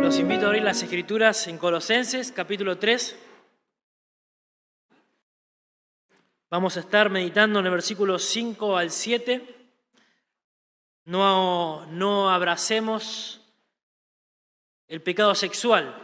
[0.00, 3.14] Los invito a abrir las escrituras en Colosenses, capítulo 3.
[6.48, 9.54] Vamos a estar meditando en el versículo 5 al 7.
[11.04, 13.42] No, no abracemos
[14.88, 15.94] el pecado sexual.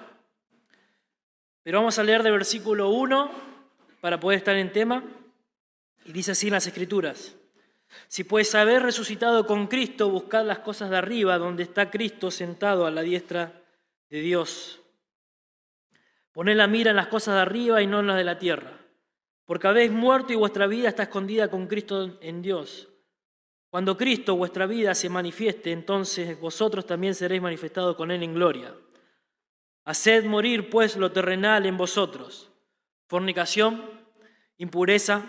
[1.62, 3.30] Pero vamos a leer del versículo 1
[4.02, 5.02] para poder estar en tema.
[6.04, 7.34] Y dice así en las escrituras.
[8.08, 12.86] Si pues haber resucitado con Cristo, buscad las cosas de arriba, donde está Cristo sentado
[12.86, 13.62] a la diestra
[14.10, 14.80] de Dios.
[16.32, 18.78] Poned la mira en las cosas de arriba y no en las de la tierra,
[19.44, 22.88] porque habéis muerto y vuestra vida está escondida con Cristo en Dios.
[23.68, 28.74] Cuando Cristo, vuestra vida, se manifieste, entonces vosotros también seréis manifestados con Él en gloria.
[29.84, 32.50] Haced morir, pues, lo terrenal en vosotros,
[33.06, 33.90] fornicación,
[34.58, 35.24] impureza,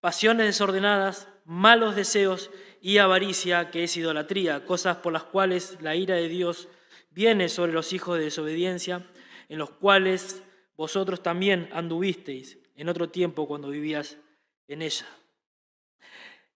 [0.00, 2.50] pasiones desordenadas, malos deseos
[2.82, 6.68] y avaricia, que es idolatría, cosas por las cuales la ira de Dios
[7.10, 9.06] viene sobre los hijos de desobediencia,
[9.48, 10.42] en los cuales
[10.76, 14.18] vosotros también anduvisteis en otro tiempo cuando vivías
[14.68, 15.06] en ella.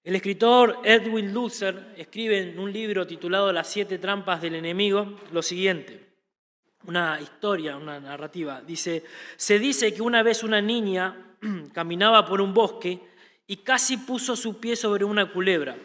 [0.04, 5.40] El escritor Edwin Lutzer escribe en un libro titulado Las siete trampas del enemigo lo
[5.40, 6.06] siguiente,
[6.84, 8.60] una historia, una narrativa.
[8.60, 9.04] Dice,
[9.36, 11.34] se dice que una vez una niña
[11.72, 13.11] caminaba por un bosque
[13.46, 15.76] y casi puso su pie sobre una culebra.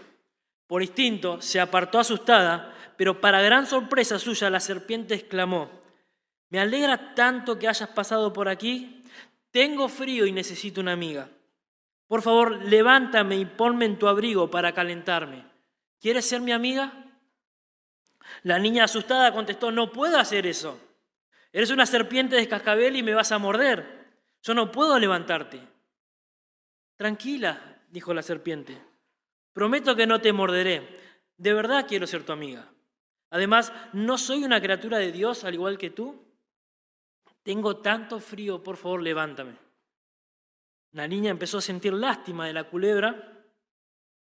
[0.67, 5.69] Por instinto se apartó asustada, pero para gran sorpresa suya la serpiente exclamó,
[6.49, 9.01] me alegra tanto que hayas pasado por aquí,
[9.51, 11.29] tengo frío y necesito una amiga.
[12.07, 15.43] Por favor, levántame y ponme en tu abrigo para calentarme.
[15.99, 17.05] ¿Quieres ser mi amiga?
[18.43, 20.79] La niña asustada contestó, no puedo hacer eso.
[21.51, 24.05] Eres una serpiente de cascabel y me vas a morder.
[24.43, 25.61] Yo no puedo levantarte.
[26.97, 28.77] Tranquila, dijo la serpiente.
[29.53, 30.99] Prometo que no te morderé.
[31.37, 32.71] De verdad quiero ser tu amiga.
[33.29, 36.27] Además, ¿no soy una criatura de Dios al igual que tú?
[37.43, 39.55] Tengo tanto frío, por favor, levántame.
[40.91, 43.45] La niña empezó a sentir lástima de la culebra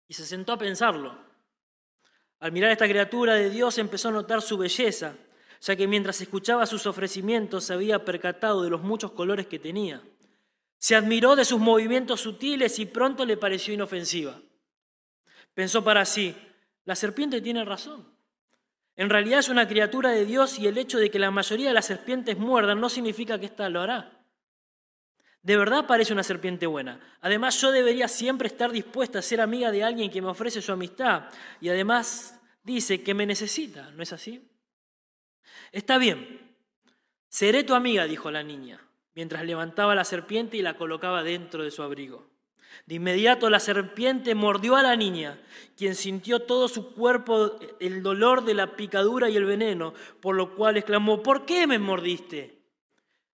[0.08, 1.16] y se sentó a pensarlo.
[2.40, 5.14] Al mirar a esta criatura de Dios empezó a notar su belleza,
[5.60, 10.02] ya que mientras escuchaba sus ofrecimientos se había percatado de los muchos colores que tenía.
[10.82, 14.42] Se admiró de sus movimientos sutiles y pronto le pareció inofensiva.
[15.54, 16.34] Pensó para sí,
[16.84, 18.12] la serpiente tiene razón.
[18.96, 21.74] En realidad es una criatura de Dios y el hecho de que la mayoría de
[21.74, 24.26] las serpientes muerdan no significa que ésta lo hará.
[25.40, 26.98] De verdad parece una serpiente buena.
[27.20, 30.72] Además, yo debería siempre estar dispuesta a ser amiga de alguien que me ofrece su
[30.72, 31.28] amistad
[31.60, 34.50] y además dice que me necesita, ¿no es así?
[35.70, 36.56] Está bien,
[37.28, 38.80] seré tu amiga, dijo la niña
[39.14, 42.32] mientras levantaba la serpiente y la colocaba dentro de su abrigo.
[42.86, 45.38] De inmediato la serpiente mordió a la niña,
[45.76, 50.54] quien sintió todo su cuerpo el dolor de la picadura y el veneno, por lo
[50.54, 52.58] cual exclamó, ¿por qué me mordiste?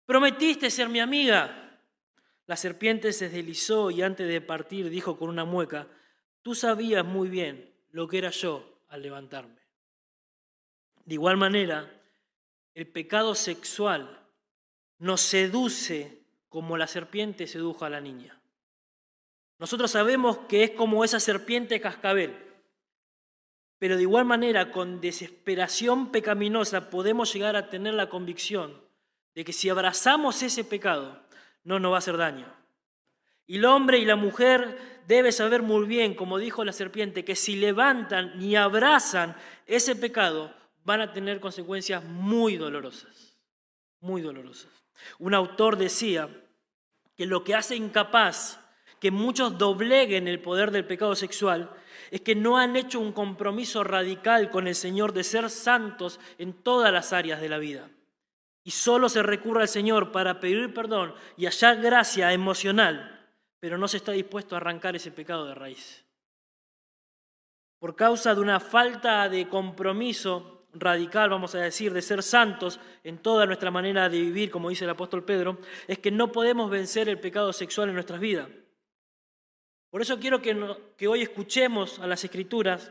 [0.05, 1.81] Prometiste ser mi amiga.
[2.47, 5.89] La serpiente se deslizó y antes de partir dijo con una mueca,
[6.43, 9.61] tú sabías muy bien lo que era yo al levantarme.
[11.05, 11.93] De igual manera,
[12.75, 14.26] el pecado sexual
[14.99, 18.41] nos seduce como la serpiente sedujo a la niña.
[19.59, 22.37] Nosotros sabemos que es como esa serpiente cascabel,
[23.79, 28.81] pero de igual manera con desesperación pecaminosa podemos llegar a tener la convicción
[29.35, 31.21] de que si abrazamos ese pecado
[31.65, 32.53] no nos va a hacer daño.
[33.47, 37.37] Y el hombre y la mujer debe saber muy bien, como dijo la serpiente, que
[37.37, 39.37] si levantan y abrazan
[39.67, 40.55] ese pecado
[40.85, 43.37] van a tener consecuencias muy dolorosas,
[44.01, 44.76] muy dolorosas.
[45.19, 46.29] Un autor decía
[47.17, 48.61] que lo que hace incapaz
[49.01, 51.71] que muchos dobleguen el poder del pecado sexual
[52.11, 56.53] es que no han hecho un compromiso radical con el Señor de ser santos en
[56.53, 57.91] todas las áreas de la vida.
[58.65, 63.29] Y solo se recurre al Señor para pedir perdón y hallar gracia emocional,
[63.61, 66.05] pero no se está dispuesto a arrancar ese pecado de raíz.
[67.79, 73.19] Por causa de una falta de compromiso radical, vamos a decir, de ser santos en
[73.19, 77.09] toda nuestra manera de vivir, como dice el apóstol Pedro, es que no podemos vencer
[77.09, 78.49] el pecado sexual en nuestras vidas.
[79.91, 82.91] Por eso quiero que, hoy escuchemos a las escrituras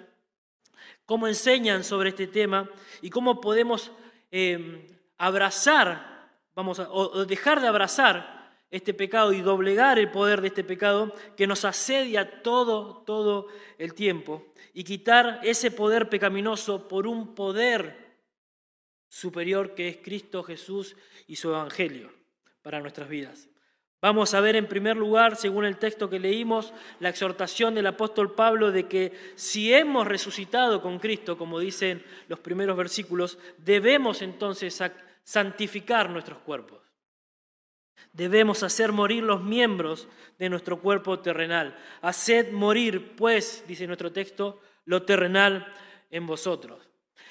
[1.06, 2.70] cómo enseñan sobre este tema
[3.02, 3.92] y cómo podemos
[4.32, 8.36] eh, abrazar, vamos a, o dejar de abrazar
[8.72, 13.48] este pecado y doblegar el poder de este pecado que nos asedia todo, todo
[13.78, 14.44] el tiempo
[14.76, 18.20] y quitar ese poder pecaminoso por un poder
[19.08, 22.12] superior que es Cristo Jesús y su Evangelio
[22.62, 23.48] para nuestras vidas.
[24.02, 28.36] Vamos a ver en primer lugar, según el texto que leímos, la exhortación del apóstol
[28.36, 34.78] Pablo de que si hemos resucitado con Cristo, como dicen los primeros versículos, debemos entonces
[35.24, 36.85] santificar nuestros cuerpos.
[38.14, 40.08] Debemos hacer morir los miembros
[40.40, 41.78] de nuestro cuerpo terrenal.
[42.02, 45.68] Haced morir, pues, dice nuestro texto, lo terrenal
[46.12, 46.80] en vosotros.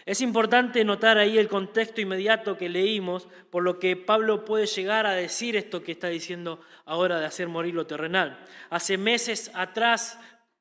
[0.07, 5.07] Es importante notar ahí el contexto inmediato que leímos, por lo que Pablo puede llegar
[5.07, 8.39] a decir esto que está diciendo ahora de hacer morir lo terrenal.
[8.69, 10.19] Hace meses atrás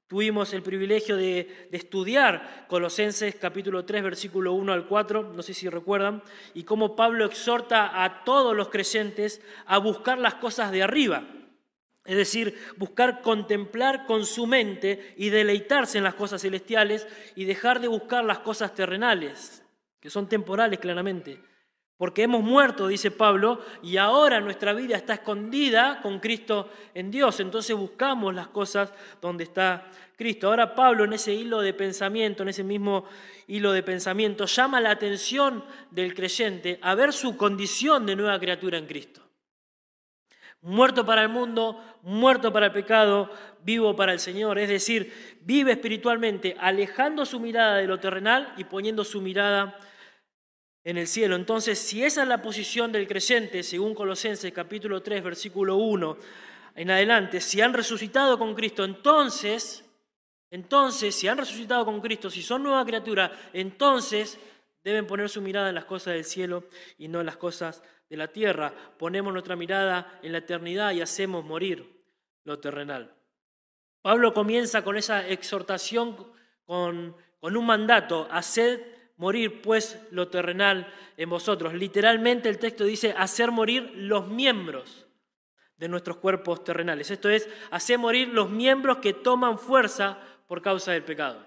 [0.08, 5.70] tuvimos el privilegio de, estudiar Colosenses capítulo 3, versículo 1 al 4, no sé si
[5.70, 6.24] recuerdan,
[6.54, 11.24] y cómo Pablo exhorta a todos los creyentes a buscar las cosas de arriba
[12.06, 17.80] es decir, buscar contemplar con su mente y deleitarse en las cosas celestiales y dejar
[17.80, 19.64] de buscar las cosas terrenales,
[20.02, 21.42] que son temporales claramente.
[22.04, 27.40] Porque hemos muerto, dice Pablo, y ahora nuestra vida está escondida con Cristo en Dios.
[27.40, 28.92] Entonces buscamos las cosas
[29.22, 30.50] donde está Cristo.
[30.50, 33.06] Ahora Pablo en ese hilo de pensamiento, en ese mismo
[33.48, 38.78] hilo de pensamiento, llama la atención del creyente a ver su condición de nueva criatura
[38.78, 39.22] en Cristo
[40.62, 43.30] muerto para el mundo, muerto para el pecado,
[43.64, 44.58] vivo para el Señor.
[44.60, 49.93] Es decir, vive espiritualmente, alejando su mirada de lo terrenal y poniendo su mirada en
[50.84, 51.36] el cielo.
[51.36, 56.18] Entonces, si esa es la posición del creyente, según Colosenses capítulo 3, versículo 1
[56.76, 59.86] en adelante, si han resucitado con Cristo, entonces,
[60.50, 64.38] entonces, si han resucitado con Cristo, si son nueva criatura, entonces
[64.84, 66.66] deben poner su mirada en las cosas del cielo
[66.98, 71.02] y no en las cosas de la tierra, ponemos nuestra mirada en la eternidad y
[71.02, 72.04] hacemos morir
[72.44, 73.16] lo terrenal.
[74.02, 76.18] Pablo comienza con esa exhortación,
[76.66, 78.82] con, con un mandato, haced
[79.18, 81.74] morir pues lo terrenal en vosotros.
[81.74, 85.06] Literalmente el texto dice hacer morir los miembros
[85.78, 87.12] de nuestros cuerpos terrenales.
[87.12, 90.18] Esto es, hacer morir los miembros que toman fuerza
[90.48, 91.46] por causa del pecado.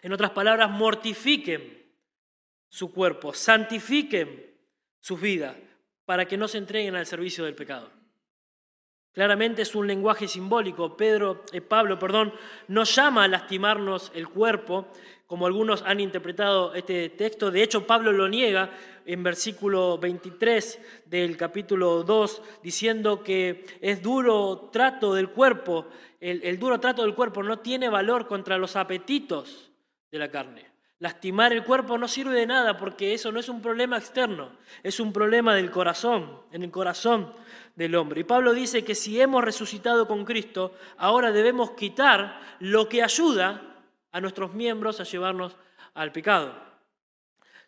[0.00, 1.82] En otras palabras, mortifiquen
[2.68, 4.56] su cuerpo, santifiquen
[5.00, 5.56] sus vidas
[6.04, 7.90] para que no se entreguen al servicio del pecado.
[9.12, 10.96] Claramente es un lenguaje simbólico.
[10.96, 12.32] Pedro, eh, Pablo perdón,
[12.68, 14.86] no llama a lastimarnos el cuerpo,
[15.26, 17.50] como algunos han interpretado este texto.
[17.50, 18.70] De hecho, Pablo lo niega
[19.04, 25.86] en versículo 23 del capítulo 2, diciendo que es duro trato del cuerpo,
[26.20, 29.72] el duro trato del cuerpo no tiene valor contra los apetitos
[30.10, 30.72] de la carne.
[31.00, 34.50] Lastimar el cuerpo no sirve de nada porque eso no es un problema externo,
[34.84, 37.34] es un problema del corazón, en el corazón
[37.74, 38.20] del hombre.
[38.20, 43.84] Y Pablo dice que si hemos resucitado con Cristo, ahora debemos quitar lo que ayuda
[44.10, 45.56] a nuestros miembros a llevarnos
[45.94, 46.54] al pecado.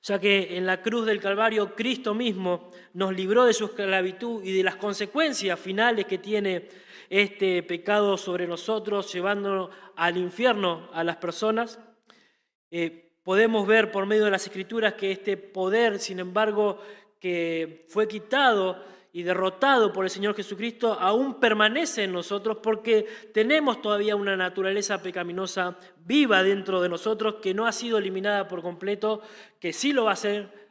[0.03, 4.57] Ya que en la cruz del Calvario Cristo mismo nos libró de su esclavitud y
[4.57, 6.69] de las consecuencias finales que tiene
[7.09, 11.79] este pecado sobre nosotros, llevándonos al infierno a las personas.
[12.71, 16.79] Eh, Podemos ver por medio de las escrituras que este poder, sin embargo,
[17.19, 18.85] que fue quitado
[19.15, 25.01] y derrotado por el Señor Jesucristo, aún permanece en nosotros porque tenemos todavía una naturaleza
[25.01, 29.23] pecaminosa viva dentro de nosotros que no ha sido eliminada por completo,
[29.61, 30.69] que sí lo va a hacer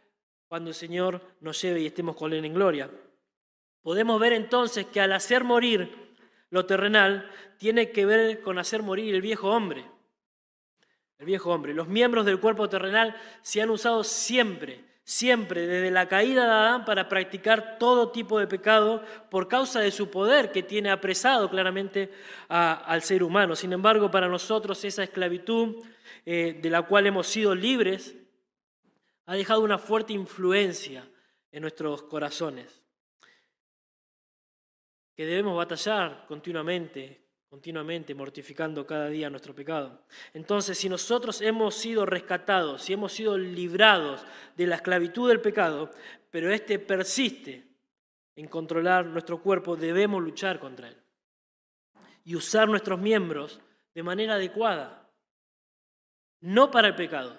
[0.49, 2.91] cuando el Señor nos lleve y estemos con Él en gloria.
[3.81, 6.13] Podemos ver entonces que al hacer morir
[6.49, 9.85] lo terrenal tiene que ver con hacer morir el viejo hombre
[11.23, 11.73] el viejo hombre.
[11.73, 16.85] Los miembros del cuerpo terrenal se han usado siempre, siempre, desde la caída de Adán
[16.85, 22.11] para practicar todo tipo de pecado por causa de su poder que tiene apresado claramente
[22.47, 23.55] al ser humano.
[23.55, 25.83] Sin embargo, para nosotros esa esclavitud
[26.25, 28.15] eh, de la cual hemos sido libres
[29.25, 31.07] ha dejado una fuerte influencia
[31.51, 32.83] en nuestros corazones
[35.15, 37.22] que debemos batallar continuamente
[37.53, 40.01] continuamente mortificando cada día nuestro pecado.
[40.33, 44.25] Entonces, si nosotros hemos sido rescatados, si hemos sido librados
[44.57, 45.91] de la esclavitud del pecado,
[46.31, 47.63] pero éste persiste
[48.35, 50.97] en controlar nuestro cuerpo, debemos luchar contra él
[52.25, 53.61] y usar nuestros miembros
[53.93, 55.07] de manera adecuada,
[56.41, 57.37] no para el pecado,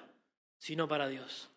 [0.59, 1.51] sino para Dios.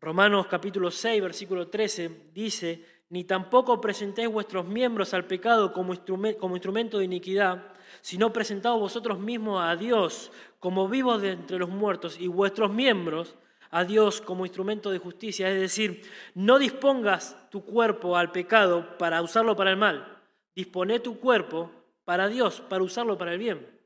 [0.00, 6.98] Romanos capítulo 6, versículo 13 dice, ni tampoco presentéis vuestros miembros al pecado como, instrumento
[6.98, 12.26] de iniquidad, sino presentaos vosotros mismos a Dios como vivos de entre los muertos y
[12.26, 13.36] vuestros miembros
[13.70, 15.48] a Dios como instrumento de justicia.
[15.50, 16.02] Es decir,
[16.34, 20.20] no dispongas tu cuerpo al pecado para usarlo para el mal,
[20.54, 21.70] dispone tu cuerpo
[22.04, 23.76] para Dios, para usarlo para el bien.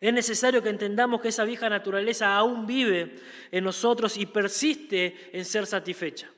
[0.00, 3.16] Es necesario que entendamos que esa vieja naturaleza aún vive
[3.50, 6.30] en nosotros y persiste en ser satisfecha.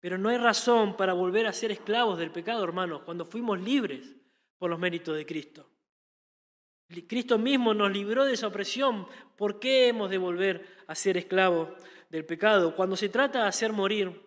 [0.00, 4.16] Pero no hay razón para volver a ser esclavos del pecado, hermanos, cuando fuimos libres
[4.58, 5.68] por los méritos de Cristo.
[7.06, 9.06] Cristo mismo nos libró de esa opresión.
[9.36, 11.68] ¿Por qué hemos de volver a ser esclavos
[12.08, 12.74] del pecado?
[12.74, 14.20] Cuando se trata de hacer morir,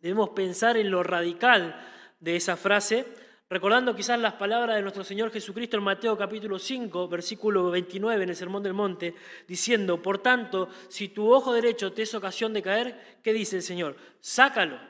[0.00, 1.84] debemos pensar en lo radical
[2.20, 3.06] de esa frase,
[3.48, 8.30] recordando quizás las palabras de nuestro Señor Jesucristo en Mateo capítulo 5, versículo 29 en
[8.30, 9.14] el Sermón del Monte,
[9.48, 13.62] diciendo, por tanto, si tu ojo derecho te es ocasión de caer, ¿qué dice el
[13.62, 13.96] Señor?
[14.20, 14.89] Sácalo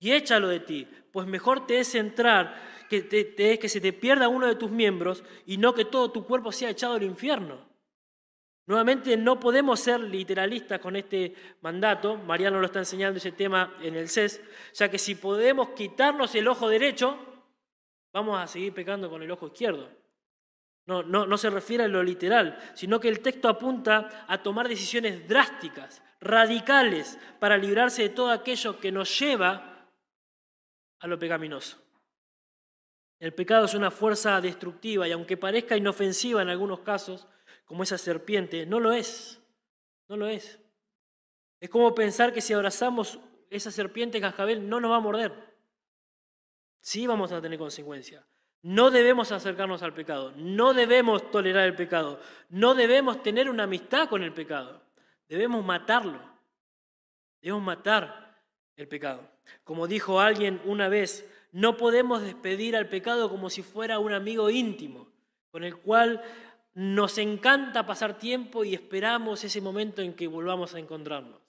[0.00, 4.28] y échalo de ti, pues mejor te es entrar que, te, que se te pierda
[4.28, 7.68] uno de tus miembros y no que todo tu cuerpo sea echado al infierno.
[8.66, 12.16] Nuevamente, no podemos ser literalistas con este mandato.
[12.16, 14.42] Mariano lo está enseñando ese tema en el CES,
[14.74, 17.18] ya que si podemos quitarnos el ojo derecho,
[18.12, 19.88] vamos a seguir pecando con el ojo izquierdo.
[20.84, 24.68] No, no, no se refiere a lo literal, sino que el texto apunta a tomar
[24.68, 29.77] decisiones drásticas, radicales, para librarse de todo aquello que nos lleva
[31.00, 31.78] a lo pecaminoso.
[33.18, 37.26] El pecado es una fuerza destructiva y aunque parezca inofensiva en algunos casos,
[37.64, 39.40] como esa serpiente, no lo es.
[40.08, 40.58] No lo es.
[41.60, 43.18] Es como pensar que si abrazamos
[43.50, 45.32] esa serpiente cascabel no nos va a morder.
[46.80, 48.24] Sí vamos a tener consecuencias.
[48.62, 54.08] No debemos acercarnos al pecado, no debemos tolerar el pecado, no debemos tener una amistad
[54.08, 54.82] con el pecado.
[55.28, 56.20] Debemos matarlo.
[57.40, 58.42] Debemos matar
[58.76, 59.30] el pecado.
[59.64, 64.50] Como dijo alguien una vez, no podemos despedir al pecado como si fuera un amigo
[64.50, 65.08] íntimo,
[65.50, 66.22] con el cual
[66.74, 71.40] nos encanta pasar tiempo y esperamos ese momento en que volvamos a encontrarnos.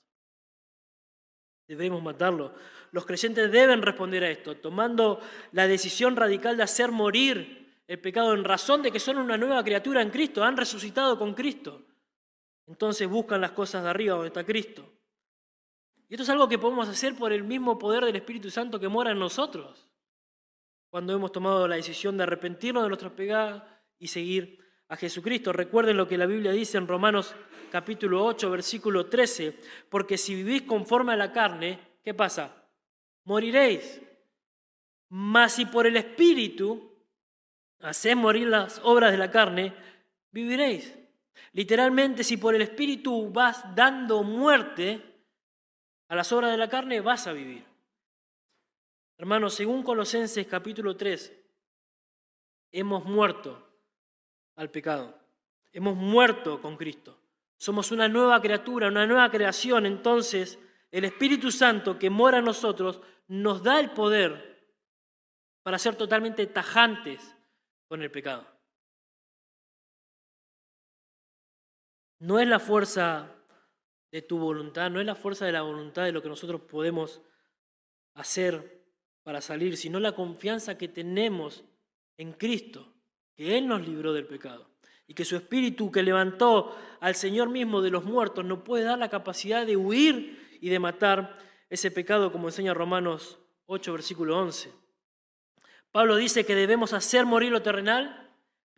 [1.68, 2.56] Debemos matarlo.
[2.91, 5.20] Los creyentes deben responder a esto, tomando
[5.51, 9.63] la decisión radical de hacer morir el pecado en razón de que son una nueva
[9.63, 11.84] criatura en Cristo, han resucitado con Cristo.
[12.68, 14.86] Entonces buscan las cosas de arriba donde está Cristo.
[16.10, 18.89] Y esto es algo que podemos hacer por el mismo poder del Espíritu Santo que
[18.89, 19.88] mora en nosotros
[20.89, 23.62] cuando hemos tomado la decisión de arrepentirnos de nuestros pecados
[24.00, 25.54] y seguir a Jesucristo.
[25.54, 27.36] Recuerden lo que la Biblia dice en Romanos
[27.72, 32.68] capítulo 8, versículo 13, porque si vivís conforme a la carne, ¿qué pasa?
[33.25, 34.01] Moriréis.
[35.10, 36.92] Mas si por el Espíritu
[37.82, 39.75] hacéis morir las obras de la carne,
[40.32, 40.96] viviréis.
[41.54, 45.09] Literalmente, si por el Espíritu vas dando muerte
[46.10, 47.63] a las obras de la carne, vas a vivir.
[49.18, 51.34] Hermanos, según Colosenses capítulo 3,
[52.72, 53.68] hemos muerto
[54.56, 55.18] al pecado.
[55.72, 57.18] Hemos muerto con Cristo.
[57.58, 59.86] Somos una nueva criatura, una nueva creación.
[59.86, 60.58] Entonces,
[60.92, 64.68] el Espíritu Santo que mora en nosotros nos da el poder
[65.62, 67.36] para ser totalmente tajantes
[67.88, 68.48] con el pecado.
[72.20, 73.36] No es la fuerza
[74.12, 77.22] de tu voluntad, no es la fuerza de la voluntad de lo que nosotros podemos
[78.13, 78.84] hacer
[79.24, 81.63] para salir, sino la confianza que tenemos
[82.18, 82.94] en Cristo,
[83.36, 84.70] que Él nos libró del pecado
[85.08, 89.00] y que su espíritu que levantó al Señor mismo de los muertos nos puede dar
[89.00, 91.36] la capacidad de huir y de matar
[91.70, 94.72] ese pecado, como enseña Romanos 8, versículo 11.
[95.92, 98.29] Pablo dice que debemos hacer morir lo terrenal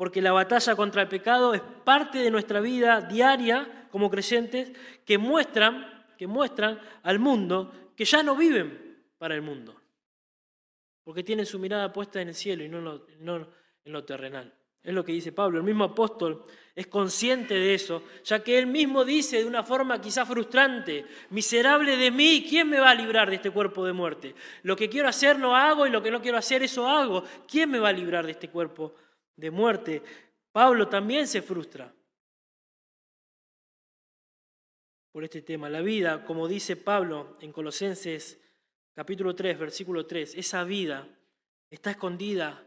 [0.02, 4.72] porque la batalla contra el pecado es parte de nuestra vida diaria como creyentes
[5.06, 9.80] que muestran, que muestran al mundo que ya no viven para el mundo
[11.04, 14.52] porque tienen su mirada puesta en el cielo y no en lo, terrenal.
[14.82, 15.60] Es lo que dice Pablo.
[15.60, 20.02] El mismo apóstol es consciente de eso, ya que él mismo dice de una forma
[20.02, 24.34] quizá frustrante, miserable de mí, ¿quién me va a librar de este cuerpo de muerte?
[24.64, 27.24] Lo que quiero hacer no hago y lo que no quiero hacer eso hago.
[27.48, 28.96] ¿Quién me va a librar de este cuerpo
[29.36, 30.04] de muerte?
[30.52, 31.94] Pablo también se frustra
[35.12, 35.70] por este tema.
[35.70, 38.40] La vida, como dice Pablo en Colosenses
[38.94, 41.08] capítulo 3, versículo 3, esa vida
[41.70, 42.64] está escondida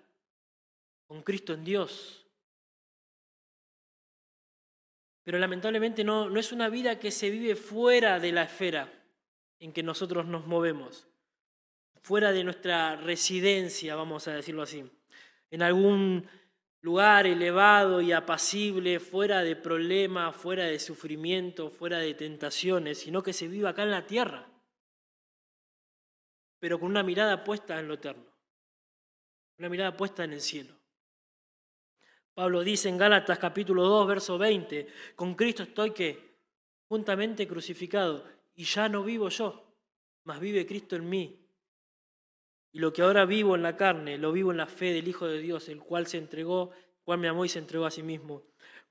[1.07, 2.27] con Cristo en Dios.
[5.23, 8.93] Pero lamentablemente no, no es una vida que se vive fuera de la esfera
[9.59, 11.07] en que nosotros nos movemos,
[12.03, 14.85] fuera de nuestra residencia, vamos a decirlo así,
[15.51, 16.29] en algún
[16.85, 23.33] lugar elevado y apacible, fuera de problemas, fuera de sufrimiento, fuera de tentaciones, sino que
[23.33, 24.55] se vive acá en la tierra
[26.65, 28.25] pero con una mirada puesta en lo eterno,
[29.59, 30.75] una mirada puesta en el cielo.
[32.33, 36.39] Pablo dice en Gálatas capítulo 2, verso 20, con Cristo estoy que
[36.89, 38.25] juntamente crucificado
[38.55, 39.77] y ya no vivo yo,
[40.25, 41.44] mas vive Cristo en mí.
[42.75, 45.29] Y lo que ahora vivo en la carne, lo vivo en la fe del Hijo
[45.29, 48.03] de Dios, el cual se entregó, el cual me amó y se entregó a sí
[48.03, 48.43] mismo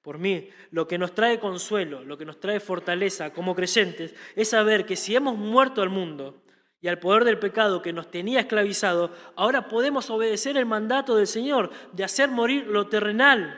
[0.01, 0.49] por mí.
[0.71, 4.95] Lo que nos trae consuelo, lo que nos trae fortaleza como creyentes, es saber que
[4.95, 6.43] si hemos muerto al mundo,
[6.79, 11.27] y al poder del pecado que nos tenía esclavizado, ahora podemos obedecer el mandato del
[11.27, 13.57] Señor de hacer morir lo terrenal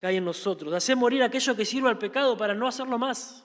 [0.00, 2.96] que hay en nosotros, de hacer morir aquello que sirva al pecado para no hacerlo
[2.96, 3.44] más,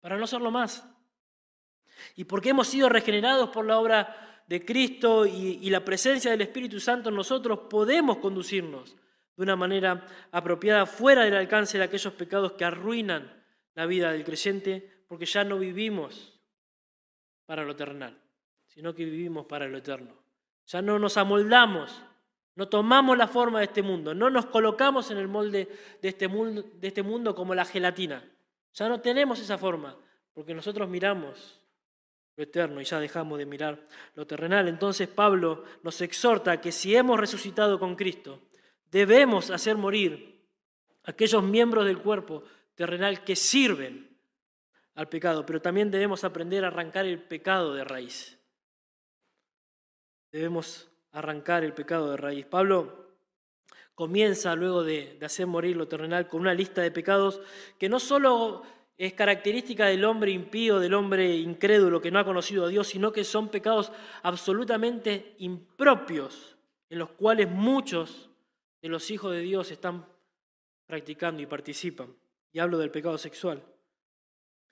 [0.00, 0.86] para no hacerlo más.
[2.16, 6.80] Y porque hemos sido regenerados por la obra de Cristo y, la presencia del Espíritu
[6.80, 8.96] Santo nosotros, podemos conducirnos
[9.36, 13.42] de una manera apropiada fuera del alcance de aquellos pecados que arruinan
[13.74, 16.40] la vida del creyente, porque ya no vivimos
[17.46, 18.20] para lo terrenal,
[18.66, 20.14] sino que vivimos para lo eterno.
[20.66, 22.02] Ya no nos amoldamos,
[22.54, 25.68] no tomamos la forma de este mundo, no nos colocamos en el molde
[26.00, 28.24] de este mundo, de este mundo como la gelatina.
[28.72, 29.96] Ya no tenemos esa forma,
[30.32, 31.63] porque nosotros miramos
[32.36, 34.68] lo eterno y ya dejamos de mirar lo terrenal.
[34.68, 38.42] Entonces Pablo nos exhorta que si hemos resucitado con Cristo,
[38.90, 40.42] debemos hacer morir
[41.04, 44.16] aquellos miembros del cuerpo terrenal que sirven
[44.94, 48.38] al pecado, pero también debemos aprender a arrancar el pecado de raíz.
[50.30, 52.46] Debemos arrancar el pecado de raíz.
[52.46, 53.04] Pablo
[53.94, 57.40] comienza luego de, hacer morir lo terrenal con una lista de pecados
[57.78, 58.62] que no solo
[58.96, 63.12] es característica del hombre impío, del hombre incrédulo que no ha conocido a Dios, sino
[63.12, 63.90] que son pecados
[64.22, 66.56] absolutamente impropios
[66.90, 68.30] en los cuales muchos
[68.80, 70.06] de los hijos de Dios están
[70.86, 72.14] practicando y participan.
[72.52, 73.64] Y hablo del pecado sexual.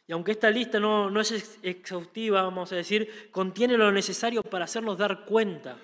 [0.06, 4.66] Y aunque esta lista no, no es exhaustiva, vamos a decir, contiene lo necesario para
[4.66, 5.78] hacernos dar cuenta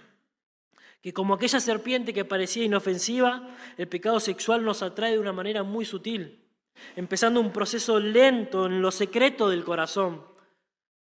[1.01, 5.63] que como aquella serpiente que parecía inofensiva, el pecado sexual nos atrae de una manera
[5.63, 6.48] muy sutil,
[6.97, 10.25] empezando un proceso lento en lo secreto del corazón,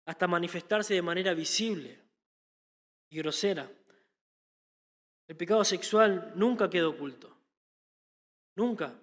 [0.05, 1.99] hasta manifestarse de manera visible
[3.09, 3.69] y grosera.
[5.27, 7.35] El pecado sexual nunca queda oculto.
[8.55, 8.93] Nunca,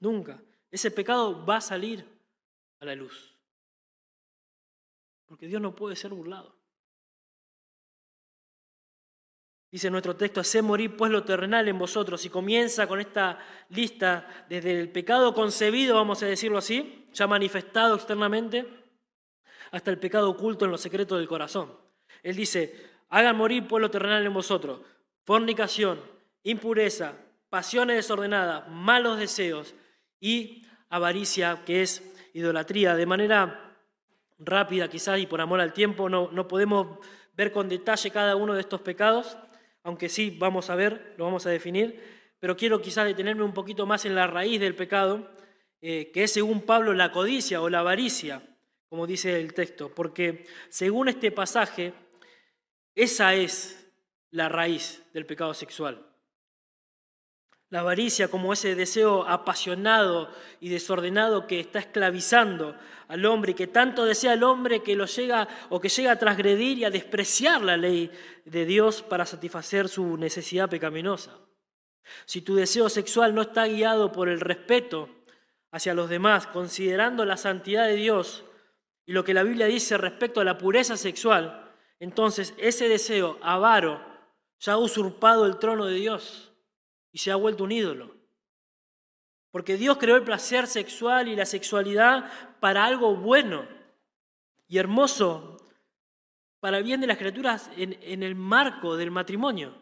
[0.00, 0.42] nunca.
[0.70, 2.06] Ese pecado va a salir
[2.80, 3.36] a la luz.
[5.26, 6.55] Porque Dios no puede ser burlado.
[9.70, 12.24] Dice nuestro texto, hacé morir pues lo terrenal en vosotros.
[12.24, 13.38] Y comienza con esta
[13.70, 18.66] lista desde el pecado concebido, vamos a decirlo así, ya manifestado externamente,
[19.72, 21.72] hasta el pecado oculto en lo secreto del corazón.
[22.22, 24.80] Él dice, hagan morir pues lo terrenal en vosotros.
[25.24, 26.00] Fornicación,
[26.44, 27.14] impureza,
[27.50, 29.74] pasiones desordenadas, malos deseos
[30.20, 32.94] y avaricia, que es idolatría.
[32.94, 33.74] De manera
[34.38, 36.98] rápida quizás y por amor al tiempo, no, no podemos
[37.34, 39.36] ver con detalle cada uno de estos pecados,
[39.86, 42.02] aunque sí vamos a ver, lo vamos a definir,
[42.40, 45.30] pero quiero quizás detenerme un poquito más en la raíz del pecado,
[45.80, 48.42] eh, que es según Pablo la codicia o la avaricia,
[48.88, 51.94] como dice el texto, porque según este pasaje,
[52.96, 53.88] esa es
[54.32, 56.05] la raíz del pecado sexual.
[57.68, 62.76] La avaricia como ese deseo apasionado y desordenado que está esclavizando
[63.08, 66.18] al hombre y que tanto desea el hombre que lo llega o que llega a
[66.18, 68.10] transgredir y a despreciar la ley
[68.44, 71.32] de Dios para satisfacer su necesidad pecaminosa.
[72.24, 75.08] Si tu deseo sexual no está guiado por el respeto
[75.72, 78.44] hacia los demás, considerando la santidad de Dios
[79.06, 84.00] y lo que la Biblia dice respecto a la pureza sexual, entonces ese deseo avaro
[84.60, 86.52] ya ha usurpado el trono de Dios
[87.16, 88.14] y se ha vuelto un ídolo.
[89.50, 93.66] Porque Dios creó el placer sexual y la sexualidad para algo bueno
[94.68, 95.56] y hermoso,
[96.60, 99.72] para el bien de las criaturas en, el marco del matrimonio,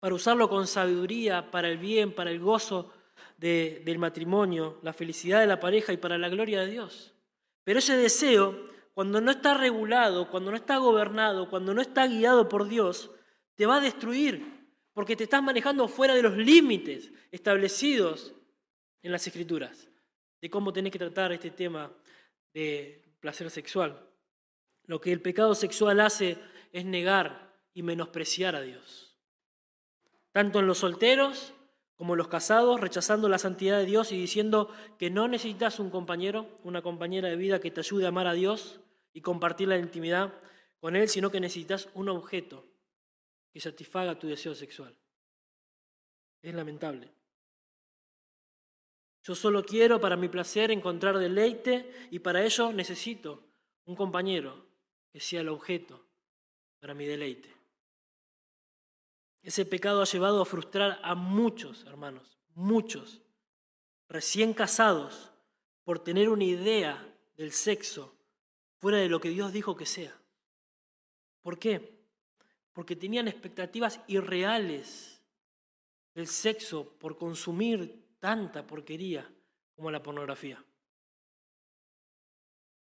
[0.00, 2.92] para usarlo con sabiduría, para el bien, para el gozo
[3.36, 7.14] del matrimonio, la felicidad de la pareja y para la gloria de Dios.
[7.62, 12.48] Pero ese deseo, cuando no está regulado, cuando no está gobernado, cuando no está guiado
[12.48, 13.12] por Dios,
[13.54, 14.59] te va a destruir
[14.92, 18.34] porque te estás manejando fuera de los límites establecidos
[19.02, 19.88] en las escrituras
[20.40, 21.92] de cómo tenés que tratar este tema
[22.54, 24.08] de placer sexual.
[24.84, 26.38] Lo que el pecado sexual hace
[26.72, 29.18] es negar y menospreciar a Dios.
[30.32, 31.54] Tanto en los solteros
[31.94, 35.90] como en los casados, rechazando la santidad de Dios y diciendo que no necesitas un
[35.90, 38.80] compañero, una compañera de vida que te ayude a amar a Dios
[39.12, 40.32] y compartir la intimidad
[40.78, 42.69] con Él, sino que necesitas un objeto
[43.52, 44.96] que satisfaga tu deseo sexual.
[46.42, 47.10] Es lamentable.
[49.22, 53.44] Yo solo quiero para mi placer encontrar deleite y para ello necesito
[53.84, 54.66] un compañero
[55.12, 56.06] que sea el objeto
[56.80, 57.54] para mi deleite.
[59.42, 63.20] Ese pecado ha llevado a frustrar a muchos hermanos, muchos,
[64.08, 65.32] recién casados,
[65.84, 68.14] por tener una idea del sexo
[68.78, 70.16] fuera de lo que Dios dijo que sea.
[71.42, 71.99] ¿Por qué?
[72.80, 75.22] Porque tenían expectativas irreales
[76.14, 79.30] del sexo por consumir tanta porquería
[79.76, 80.64] como la pornografía.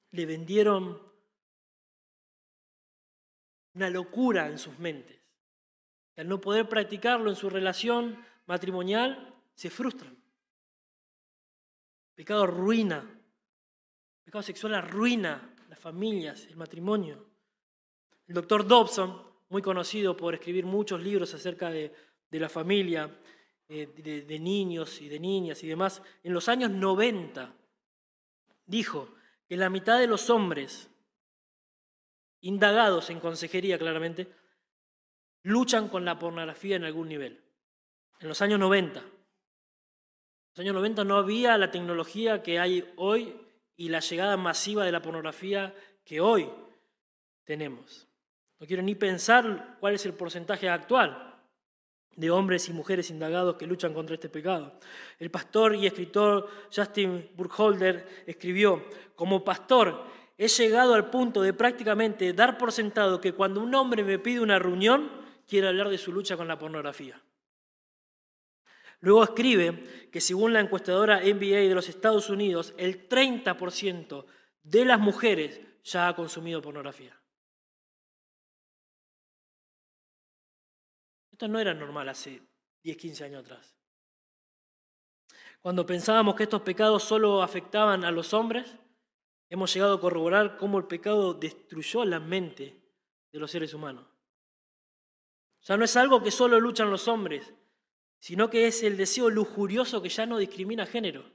[0.10, 1.00] Le vendieron
[3.76, 5.22] una locura en sus mentes.
[6.18, 10.18] al no poder practicarlo en su relación matrimonial, se frustran.
[12.16, 13.08] pecado arruina.
[14.24, 17.24] pecado sexual arruina las familias, el matrimonio.
[18.26, 21.94] El doctor Dobson, muy conocido por escribir muchos libros acerca de,
[22.32, 23.10] la familia,
[23.70, 27.56] eh, de, de niños y de niñas y demás, en los años 90
[28.66, 29.16] dijo
[29.48, 30.90] que la mitad de los hombres
[32.42, 34.28] indagados en consejería claramente,
[35.44, 37.42] luchan con la pornografía en algún nivel.
[38.20, 39.00] En los años 90.
[39.00, 39.06] En
[40.52, 43.40] los años 90 no había la tecnología que hay hoy
[43.78, 46.52] y la llegada masiva de la pornografía que hoy
[47.46, 48.06] tenemos.
[48.60, 51.34] No quiero ni pensar cuál es el porcentaje actual
[52.16, 54.80] de hombres y mujeres indagados que luchan contra este pecado.
[55.20, 60.06] El pastor y escritor Justin Burkholder escribió, como pastor
[60.38, 64.40] he llegado al punto de prácticamente dar por sentado que cuando un hombre me pide
[64.40, 65.12] una reunión,
[65.48, 67.22] quiere hablar de su lucha con la pornografía.
[69.02, 74.26] Luego escribe que según la encuestadora NBA de los Estados Unidos, el 30%
[74.64, 77.16] de las mujeres ya ha consumido pornografía.
[81.36, 82.42] Esto no era normal hace
[82.82, 83.76] 10, 15 años atrás.
[85.60, 88.74] Cuando pensábamos que estos pecados solo afectaban a los hombres,
[89.50, 92.80] hemos llegado a corroborar cómo el pecado destruyó la mente
[93.34, 94.08] de los seres humanos.
[95.64, 97.54] Ya no es algo que solo luchan los hombres,
[98.18, 101.26] sino que es el deseo lujurioso que ya no discrimina género.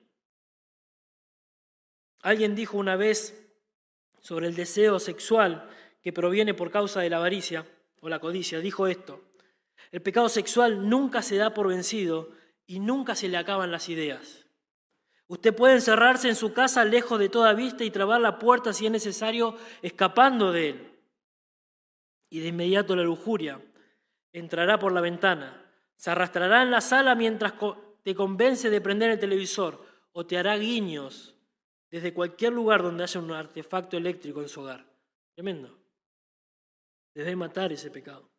[2.23, 3.53] Alguien dijo una vez
[4.19, 5.69] sobre el deseo sexual
[6.01, 7.67] que proviene por causa de la avaricia
[8.01, 9.27] o la codicia, dijo esto,
[9.90, 12.31] el pecado sexual nunca se da por vencido
[12.66, 14.46] y nunca se le acaban las ideas.
[15.26, 18.87] Usted puede encerrarse en su casa lejos de toda vista y trabar la puerta si
[18.87, 20.98] es necesario, escapando de él.
[22.29, 23.61] Y de inmediato la lujuria
[24.33, 25.64] entrará por la ventana,
[25.96, 27.55] se arrastrará en la sala mientras
[28.03, 31.37] te convence de prender el televisor o te hará guiños
[31.90, 34.87] desde cualquier lugar donde haya un artefacto eléctrico en su hogar.
[35.35, 35.76] Tremendo.
[37.12, 38.30] Debe matar ese pecado.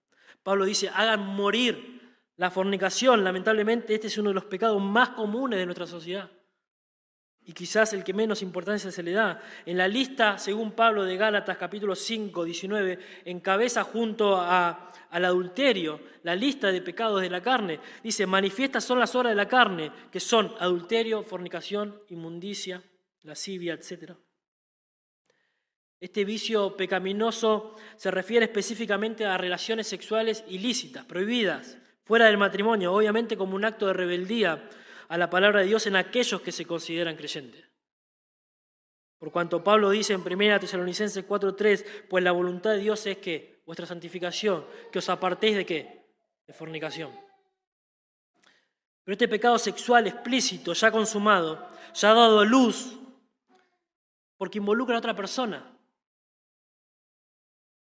[0.44, 2.02] Pablo dice, hagan morir
[2.38, 3.24] la fornicación.
[3.24, 6.30] Lamentablemente este es uno de los pecados más comunes de nuestra sociedad
[7.44, 9.42] y quizás el que menos importancia se le da.
[9.66, 16.00] En la lista, según Pablo de Gálatas capítulo 5, 19, encabeza junto a, al adulterio
[16.24, 17.80] la lista de pecados de la carne.
[18.04, 22.84] Dice, manifiestas son las obras de la carne, que son adulterio, fornicación, inmundicia,
[23.24, 24.14] lascivia, etc.
[26.02, 33.38] Este vicio pecaminoso se refiere específicamente a relaciones sexuales ilícitas, prohibidas, fuera del matrimonio, obviamente
[33.38, 34.68] como un acto de rebeldía
[35.10, 37.70] a la palabra de Dios en aquellos que se consideran creyentes.
[39.20, 43.62] Por cuanto Pablo dice en 1 Tesalonicenses 4:3, pues la voluntad de Dios es que
[43.68, 46.08] vuestra santificación, que os apartéis de qué?
[46.48, 47.12] De fornicación.
[49.04, 52.98] Pero este pecado sexual explícito, ya consumado, ya ha dado luz,
[54.38, 55.71] porque involucra a otra persona.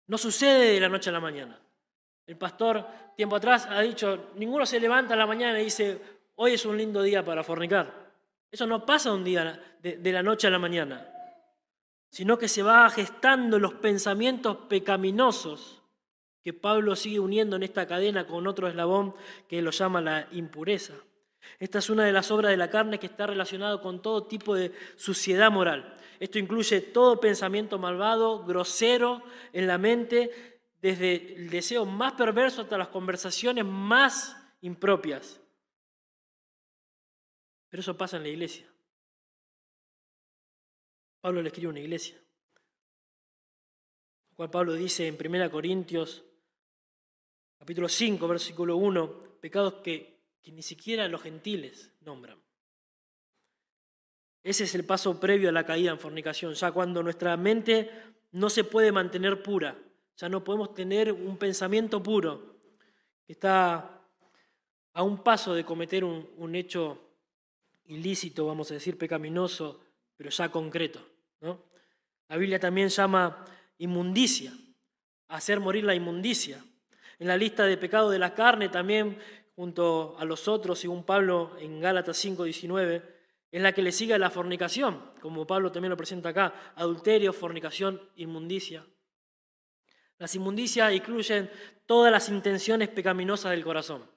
[0.08, 1.58] No sucede de la noche a la mañana.
[2.26, 2.84] El pastor,
[3.16, 6.00] tiempo atrás, ha dicho, ninguno se levanta a la mañana y dice,
[6.36, 8.08] hoy es un lindo día para fornicar.
[8.50, 11.06] Eso no pasa un día de, la noche a la mañana,
[12.10, 15.82] sino que se va gestando los pensamientos pecaminosos
[16.42, 19.14] que Pablo sigue uniendo en esta cadena con otro eslabón
[19.48, 20.94] que lo llama la impureza.
[21.58, 24.54] Esta es una de las obras de la carne que está relacionado con todo tipo
[24.54, 25.96] de suciedad moral.
[26.20, 32.78] Esto incluye todo pensamiento malvado, grosero en la mente, desde el deseo más perverso hasta
[32.78, 35.40] las conversaciones más impropias.
[37.68, 38.66] Pero eso pasa en la iglesia.
[41.20, 42.16] Pablo le escribe una iglesia.
[44.30, 46.24] Lo cual Pablo dice en 1 Corintios,
[47.58, 50.17] capítulo 5, versículo 1, pecados que,
[50.48, 52.38] que ni siquiera los gentiles nombran.
[54.42, 57.90] Ese es el paso previo a la caída en fornicación, ya cuando nuestra mente
[58.30, 59.76] no se puede mantener pura,
[60.16, 62.56] ya no podemos tener un pensamiento puro,
[63.26, 64.00] que está
[64.94, 66.98] a un paso de cometer un, hecho
[67.84, 69.82] ilícito, vamos a decir, pecaminoso,
[70.16, 71.06] pero ya concreto.
[72.26, 73.44] La Biblia también llama
[73.76, 74.54] inmundicia,
[75.28, 76.64] hacer morir la inmundicia.
[77.18, 79.18] En la lista de pecados de la carne también,
[79.58, 83.02] junto a los otros, según Pablo en Gálatas 5:19,
[83.50, 88.00] es la que le sigue la fornicación, como Pablo también lo presenta acá, adulterio, fornicación,
[88.14, 88.86] inmundicia.
[90.16, 91.50] Las inmundicias incluyen
[91.86, 94.08] todas las intenciones pecaminosas del corazón.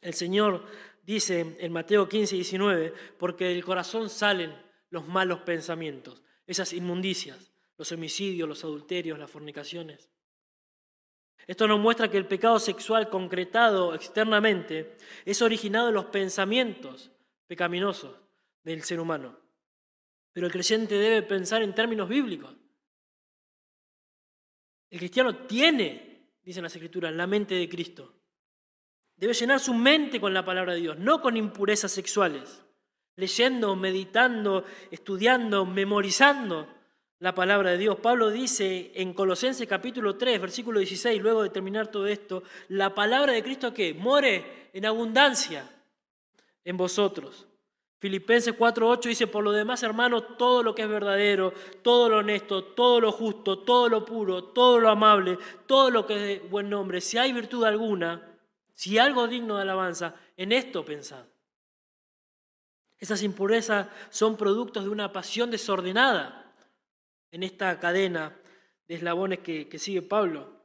[0.00, 0.64] El Señor
[1.02, 4.54] dice en Mateo 15, 19, porque del corazón salen
[4.90, 10.08] los malos pensamientos, esas inmundicias, los homicidios, los adulterios, las fornicaciones.
[11.46, 17.12] Esto nos muestra que el pecado sexual concretado externamente es originado en los pensamientos
[17.46, 18.16] pecaminosos
[18.64, 19.38] del ser humano.
[20.32, 22.54] Pero el creyente debe pensar en términos bíblicos.
[24.90, 28.12] El cristiano tiene, dicen las escrituras, la mente de Cristo.
[29.16, 32.62] Debe llenar su mente con la palabra de Dios, no con impurezas sexuales,
[33.14, 36.75] leyendo, meditando, estudiando, memorizando
[37.18, 37.98] la palabra de Dios.
[38.00, 43.32] Pablo dice en Colosenses capítulo 3, versículo 16, luego de terminar todo esto, la palabra
[43.32, 45.68] de Cristo que more en abundancia
[46.64, 47.46] en vosotros.
[47.98, 52.62] Filipenses 4:8 dice, por lo demás, hermanos, todo lo que es verdadero, todo lo honesto,
[52.62, 56.68] todo lo justo, todo lo puro, todo lo amable, todo lo que es de buen
[56.68, 58.38] nombre, si hay virtud alguna,
[58.74, 61.24] si algo digno de alabanza, en esto pensad.
[62.98, 66.45] Esas impurezas son productos de una pasión desordenada
[67.36, 68.34] en esta cadena
[68.88, 70.56] de eslabones que, sigue Pablo.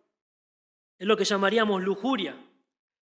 [0.97, 2.33] Es lo que llamaríamos lujuria.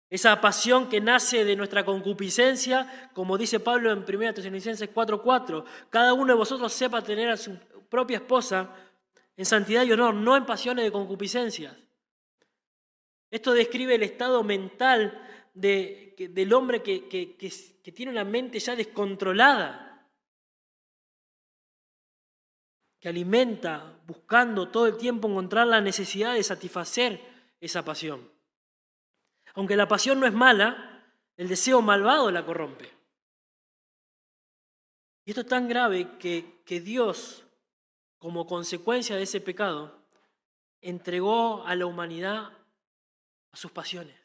[0.10, 6.16] Esa pasión que nace de nuestra concupiscencia, como dice Pablo en 1 Tesalonicenses 4:4, cada
[6.16, 8.74] uno de vosotros sepa tener a su propia esposa
[9.38, 11.76] en santidad y honor, no en pasiones de concupiscencias.
[13.30, 15.22] Esto describe el estado mental
[15.54, 19.89] del hombre que tiene una mente ya descontrolada,
[23.00, 27.22] que alimenta buscando todo el tiempo encontrar la necesidad de satisfacer
[27.60, 28.30] esa pasión.
[29.54, 31.06] Aunque la pasión no es mala,
[31.38, 32.92] el deseo malvado la corrompe.
[35.26, 37.46] Y esto es tan grave que, que Dios,
[38.18, 40.00] como consecuencia de ese pecado,
[40.82, 42.52] entregó a la humanidad
[43.52, 44.20] a sus pasiones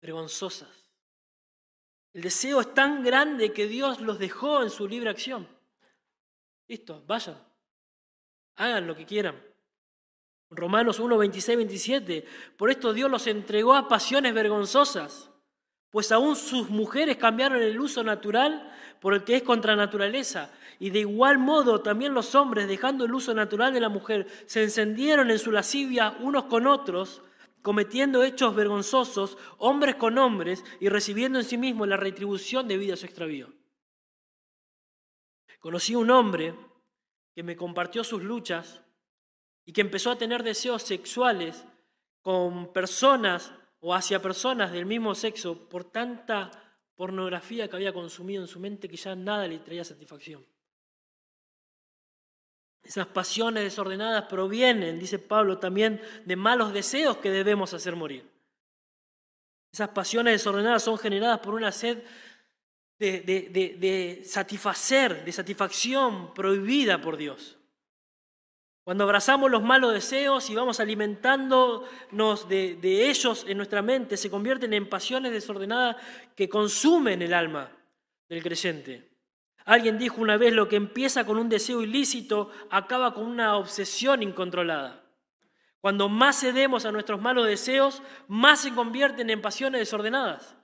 [0.00, 0.68] vergonzosas.
[2.12, 5.46] El deseo es tan grande que Dios los dejó en su libre acción.
[6.66, 7.38] Listo, vayan,
[8.60, 9.42] hagan lo que quieran.
[10.50, 12.26] Romanos 1, 26, 27.
[12.56, 15.30] Por esto Dios los entregó a pasiones vergonzosas,
[15.90, 18.70] pues aún sus mujeres cambiaron el uso natural
[19.00, 20.52] por el que es contra naturaleza.
[20.78, 24.62] Y de igual modo también los hombres, dejando el uso natural de la mujer, se
[24.62, 27.22] encendieron en su lascivia unos con otros,
[27.62, 32.96] cometiendo hechos vergonzosos, hombres con hombres, y recibiendo en sí mismos la retribución debida a
[32.96, 33.52] su extravío.
[35.60, 36.54] Conocí un hombre
[37.40, 38.82] que me compartió sus luchas
[39.64, 41.64] y que empezó a tener deseos sexuales
[42.20, 46.50] con personas o hacia personas del mismo sexo por tanta
[46.94, 50.44] pornografía que había consumido en su mente que ya nada le traía satisfacción.
[52.82, 58.30] Esas pasiones desordenadas provienen, dice Pablo, también de malos deseos que debemos hacer morir.
[59.72, 62.02] Esas pasiones desordenadas son generadas por una sed
[63.00, 67.56] de, de satisfacer, de satisfacción prohibida por Dios.
[68.90, 74.72] Cuando abrazamos los malos deseos y vamos alimentándonos de, ellos en nuestra mente, se convierten
[74.72, 75.96] en pasiones desordenadas
[76.34, 77.70] que consumen el alma
[78.28, 79.08] del creyente.
[79.64, 84.22] Alguien dijo una vez, lo que empieza con un deseo ilícito acaba con una obsesión
[84.22, 85.04] incontrolada.
[85.80, 90.56] Cuando más cedemos a nuestros malos deseos, más se convierten en pasiones desordenadas.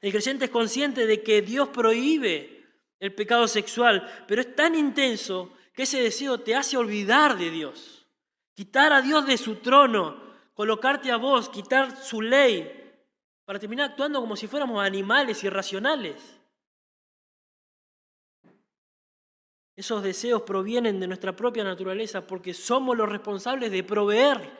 [0.00, 2.64] El creyente es consciente de que Dios prohíbe
[2.98, 8.06] el pecado sexual, pero es tan intenso que ese deseo te hace olvidar de Dios,
[8.54, 10.22] quitar a Dios de su trono,
[10.54, 12.76] colocarte a vos, quitar su ley,
[13.44, 16.40] para terminar actuando como si fuéramos animales irracionales.
[19.76, 24.50] Esos deseos provienen de nuestra propia naturaleza porque somos los responsables de proveer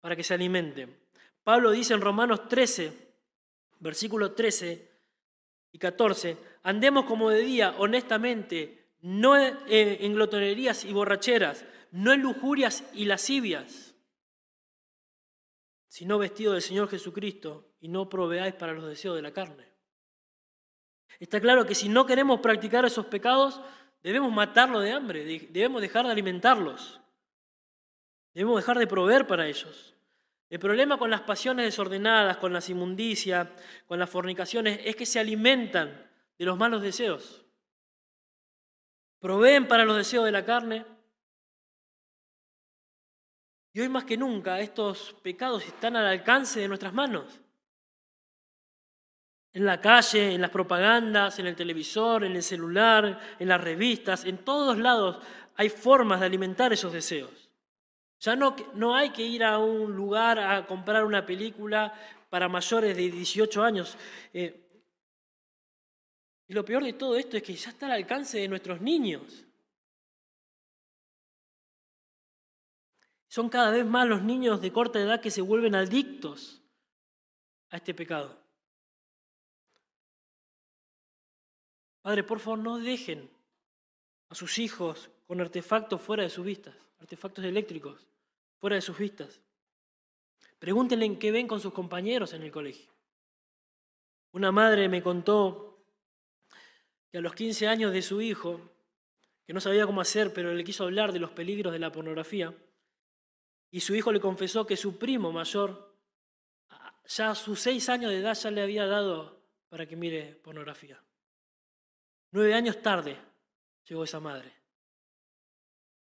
[0.00, 0.88] para que se alimente.
[1.42, 3.09] Pablo dice en Romanos 13,
[3.80, 4.88] versículos 13
[5.72, 12.84] y 14, andemos como de día, honestamente, no en glotonerías y borracheras, no en lujurias
[12.92, 13.94] y lascivias,
[15.88, 19.66] sino vestido del Señor Jesucristo y no proveáis para los deseos de la carne.
[21.18, 23.60] Está claro que si no queremos practicar esos pecados,
[24.02, 27.00] debemos matarlo de hambre, debemos dejar de alimentarlos,
[28.32, 29.94] debemos dejar de proveer para ellos.
[30.50, 33.48] El problema con las pasiones desordenadas, con las inmundicias,
[33.86, 37.46] con las fornicaciones, es que se alimentan de los malos deseos
[39.20, 40.84] proveen para los deseos de la carne.
[43.72, 47.40] Y hoy más que nunca estos pecados están al alcance de nuestras manos.
[49.52, 54.24] En la calle, en las propagandas, en el televisor, en el celular, en las revistas,
[54.24, 55.18] en todos lados
[55.56, 57.39] hay formas de alimentar esos deseos.
[58.20, 61.94] Ya no, no hay que ir a un lugar a comprar una película
[62.28, 63.96] para mayores de 18 años.
[64.34, 64.66] Eh,
[66.46, 69.46] y lo peor de todo esto es que ya está al alcance de nuestros niños.
[73.28, 76.62] Son cada vez más los niños de corta edad que se vuelven adictos
[77.70, 78.38] a este pecado.
[82.02, 83.30] Padre, por favor, no dejen
[84.28, 88.04] a sus hijos con artefactos fuera de sus vistas, artefactos eléctricos
[88.58, 89.40] fuera de sus vistas.
[90.58, 92.90] Pregúntenle en qué ven con sus compañeros en el colegio.
[94.32, 95.84] Una madre me contó
[97.12, 98.72] que a los 15 años de su hijo,
[99.46, 102.52] que no sabía cómo hacer, pero le quiso hablar de los peligros de la pornografía,
[103.70, 105.96] y su hijo le confesó que su primo mayor,
[107.06, 111.00] ya a sus seis años de edad, ya le había dado para que mire pornografía.
[112.32, 113.16] Nueve años tarde
[113.84, 114.59] llegó esa madre,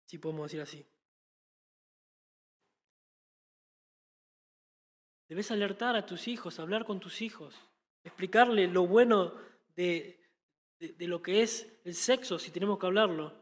[0.05, 0.85] si podemos decir así.
[5.27, 7.55] Debes alertar a tus hijos, hablar con tus hijos,
[8.03, 9.33] explicarle lo bueno
[9.75, 10.19] de,
[10.99, 13.33] lo que es el sexo, si tenemos que hablarlo,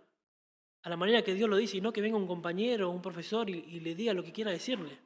[0.83, 3.01] a la manera que Dios lo dice, y no que venga un compañero o un
[3.01, 4.97] profesor y, le diga lo que quiera decirle.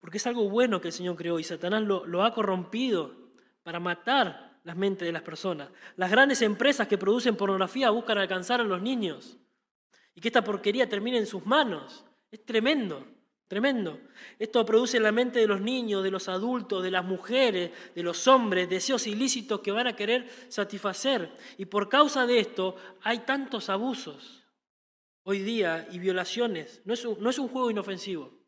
[0.00, 3.80] Porque es algo bueno que el Señor creó y Satanás lo, lo ha corrompido para
[3.80, 5.70] matar las mentes de las personas.
[5.96, 9.38] Las grandes empresas que producen pornografía buscan alcanzar a los niños
[10.14, 12.04] y que esta porquería termine en sus manos.
[12.30, 13.02] Es tremendo.
[13.48, 13.98] Tremendo.
[14.38, 18.02] Esto produce en la mente de los niños, de los adultos, de las mujeres, de
[18.02, 21.32] los hombres, deseos ilícitos que van a querer satisfacer.
[21.56, 24.44] Y por causa de esto hay tantos abusos
[25.22, 26.82] hoy día y violaciones.
[26.84, 28.38] No es un, no es un juego inofensivo.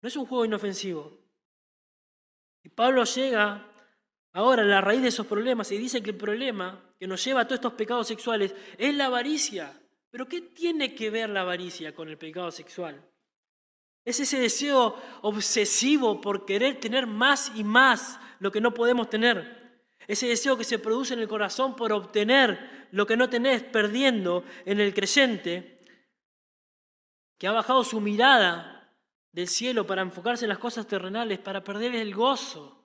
[0.00, 1.18] No es un juego inofensivo.
[2.62, 3.69] Y Pablo llega
[4.32, 7.44] ahora la raíz de esos problemas y dice que el problema que nos lleva a
[7.44, 9.80] todos estos pecados sexuales es la avaricia.
[10.10, 13.00] Pero ¿qué tiene que ver la avaricia con el pecado sexual?
[14.04, 19.60] Es ese deseo obsesivo por querer tener más y más lo que no podemos tener.
[20.08, 24.44] Ese deseo que se produce en el corazón por obtener lo que no tenés, perdiendo
[24.64, 25.80] en el creyente,
[27.38, 28.92] que ha bajado su mirada
[29.32, 32.79] del cielo para enfocarse en las cosas terrenales, para perder el gozo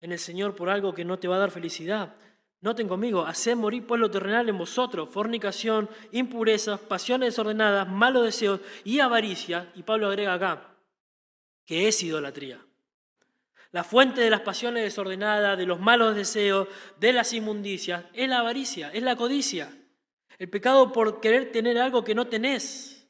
[0.00, 2.14] en el Señor por algo que no te va a dar felicidad.
[2.60, 8.98] Noten conmigo, haced morir pueblo terrenal en vosotros, fornicación, impurezas, pasiones desordenadas, malos deseos y
[8.98, 9.70] avaricia.
[9.76, 10.74] Y Pablo agrega acá,
[11.64, 12.58] que es idolatría.
[13.70, 18.40] La fuente de las pasiones desordenadas, de los malos deseos, de las inmundicias, es la
[18.40, 19.70] avaricia, es la codicia.
[20.38, 23.08] El pecado por querer tener algo que no tenés.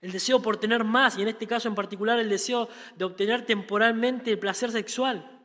[0.00, 3.44] El deseo por tener más, y en este caso en particular el deseo de obtener
[3.44, 5.37] temporalmente el placer sexual.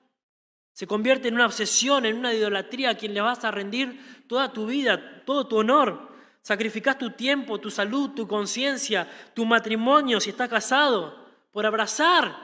[0.73, 4.51] Se convierte en una obsesión, en una idolatría a quien le vas a rendir toda
[4.51, 6.11] tu vida, todo tu honor.
[6.41, 12.35] Sacrificas tu tiempo, tu salud, tu conciencia, tu matrimonio, si estás casado, por abrazar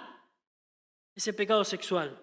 [1.16, 2.18] ese pecado sexual.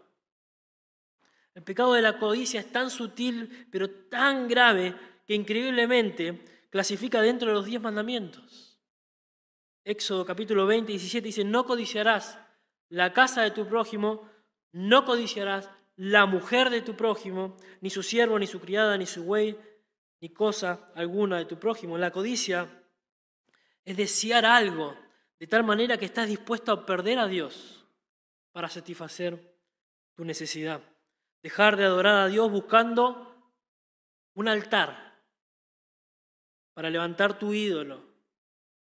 [1.55, 4.95] El pecado de la codicia es tan sutil, pero tan grave,
[5.27, 8.79] que increíblemente clasifica dentro de los diez mandamientos.
[9.85, 12.39] Éxodo capítulo 20, 17 dice, no codiciarás
[12.89, 14.29] la casa de tu prójimo,
[14.73, 19.25] no codiciarás la mujer de tu prójimo, ni su siervo, ni su criada, ni su
[19.25, 19.59] buey,
[20.21, 21.99] ni cosa alguna de tu prójimo.
[21.99, 22.69] La codicia
[23.85, 24.97] es desear algo
[25.39, 27.87] de tal manera que estás dispuesto a perder a Dios
[28.53, 29.57] para satisfacer
[30.15, 30.83] tu necesidad.
[31.43, 33.53] Dejar de adorar a Dios buscando
[34.35, 35.23] un altar
[36.75, 38.05] para levantar tu ídolo,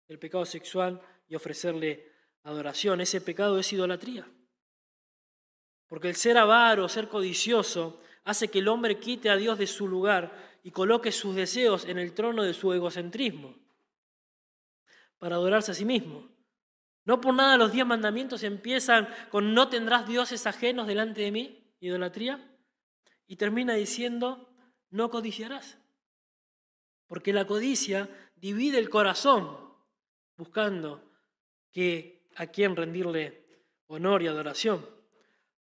[0.07, 2.11] el pecado sexual, y ofrecerle
[2.43, 3.01] adoración.
[3.01, 4.27] Ese pecado es idolatría.
[5.87, 9.87] Porque el ser avaro, ser codicioso, hace que el hombre quite a Dios de su
[9.87, 13.55] lugar y coloque sus deseos en el trono de su egocentrismo,
[15.19, 16.27] para adorarse a sí mismo.
[17.05, 21.71] No por nada los diez mandamientos empiezan con no tendrás dioses ajenos delante de mí,
[21.79, 22.43] idolatría,
[23.27, 24.49] y termina diciendo
[24.89, 25.77] no codiciarás.
[27.07, 29.55] Porque la codicia divide el corazón
[30.35, 31.11] buscando
[31.71, 33.45] que a quién rendirle
[33.87, 34.85] honor y adoración.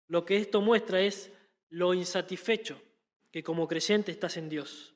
[0.08, 1.30] Lo que esto muestra es
[1.70, 2.80] lo insatisfecho
[3.34, 4.94] que como creyente estás en Dios,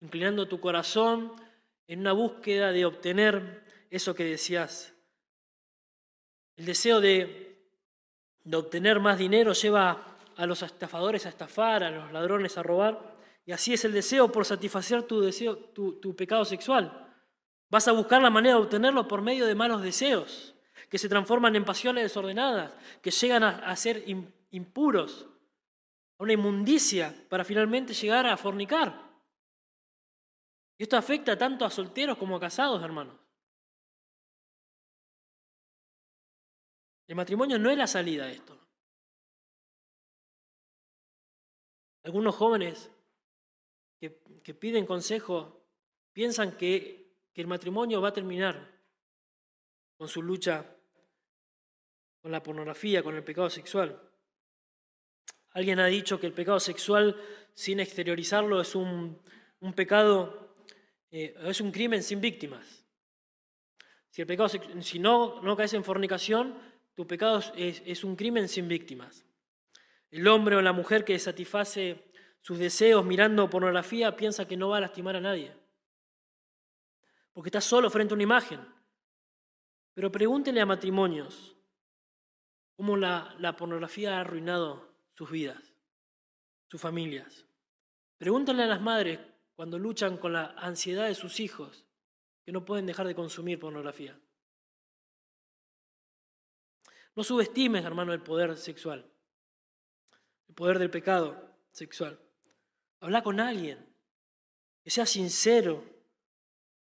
[0.00, 1.32] inclinando tu corazón
[1.86, 4.94] en una búsqueda de obtener eso que deseas.
[6.56, 7.60] El deseo de,
[8.50, 13.52] obtener más dinero lleva a los estafadores a estafar, a los ladrones a robar, y
[13.52, 17.06] así es el deseo por satisfacer tu, deseo, tu, pecado sexual.
[17.68, 20.54] Vas a buscar la manera de obtenerlo por medio de malos deseos,
[20.88, 24.04] que se transforman en pasiones desordenadas, que llegan a, a ser
[24.54, 25.26] impuros,
[26.18, 29.12] a una inmundicia, para finalmente llegar a fornicar.
[30.78, 33.18] Y esto afecta tanto a solteros como a casados, hermanos.
[37.06, 38.58] El matrimonio no es la salida de esto.
[42.04, 42.90] Algunos jóvenes
[43.98, 44.10] que,
[44.54, 45.66] piden consejo
[46.12, 48.72] piensan que el matrimonio va a terminar
[49.96, 50.74] con su lucha
[52.24, 54.00] con la pornografía, con el pecado sexual.
[55.54, 57.16] Alguien ha dicho que el pecado sexual,
[57.54, 59.22] sin exteriorizarlo, es un,
[59.76, 60.52] pecado,
[61.12, 62.84] eh, es un crimen sin víctimas.
[64.10, 66.58] Si, el pecado, si no, no caes en fornicación,
[66.94, 69.24] tu pecado es, es un crimen sin víctimas.
[70.10, 74.78] El hombre o la mujer que satisface sus deseos mirando pornografía piensa que no va
[74.78, 75.56] a lastimar a nadie.
[77.32, 78.60] Porque está solo frente a una imagen.
[79.94, 81.56] Pero pregúntenle a matrimonios
[82.76, 85.74] cómo la, la pornografía ha arruinado sus vidas,
[86.68, 87.46] sus familias.
[88.18, 89.18] Pregúntenle a las madres
[89.54, 91.86] cuando luchan con la ansiedad de sus hijos
[92.44, 94.18] que no pueden dejar de consumir pornografía.
[97.16, 99.10] No subestimes, hermano, el poder sexual,
[100.48, 102.18] el poder del pecado sexual.
[103.00, 103.94] Habla con alguien,
[104.82, 105.84] que sea sincero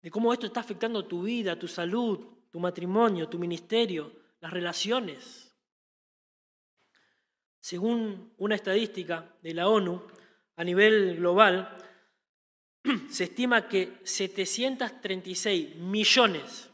[0.01, 5.44] de cómo esto está afectando tu vida, tu salud, tu matrimonio, tu ministerio, las relaciones.
[7.65, 9.99] Según una estadística de la ONU,
[10.55, 11.75] a nivel global,
[13.09, 16.69] se estima que 736 millones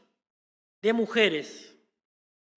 [0.82, 1.78] de mujeres,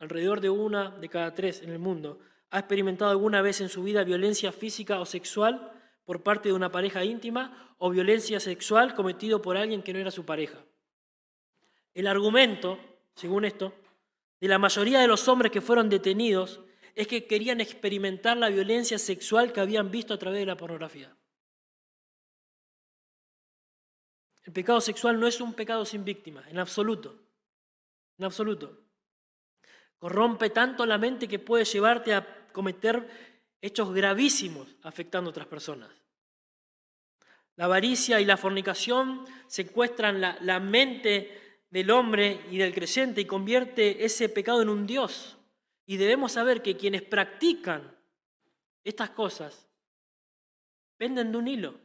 [0.00, 2.18] alrededor de una de cada tres en el mundo,
[2.50, 5.70] ha experimentado alguna vez en su vida violencia física o sexual
[6.04, 10.10] por parte de una pareja íntima o violencia sexual cometido por alguien que no era
[10.10, 10.58] su pareja.
[11.94, 12.80] El argumento
[13.14, 13.72] según esto,
[14.40, 16.63] de la mayoría de los hombres que fueron detenidos
[16.94, 21.14] es que querían experimentar la violencia sexual que habían visto a través de la pornografía.
[24.44, 27.18] El pecado sexual no es un pecado sin víctima, en absoluto.
[28.18, 28.78] En absoluto.
[29.98, 33.08] Corrompe tanto la mente que puede llevarte a cometer
[33.60, 35.90] hechos gravísimos afectando a otras personas.
[37.56, 43.24] La avaricia y la fornicación secuestran la, la mente del hombre y del creyente y
[43.24, 45.38] convierte ese pecado en un Dios.
[45.86, 47.96] Y debemos saber que quienes practican
[48.84, 49.68] estas cosas
[50.96, 51.80] penden de un hilo.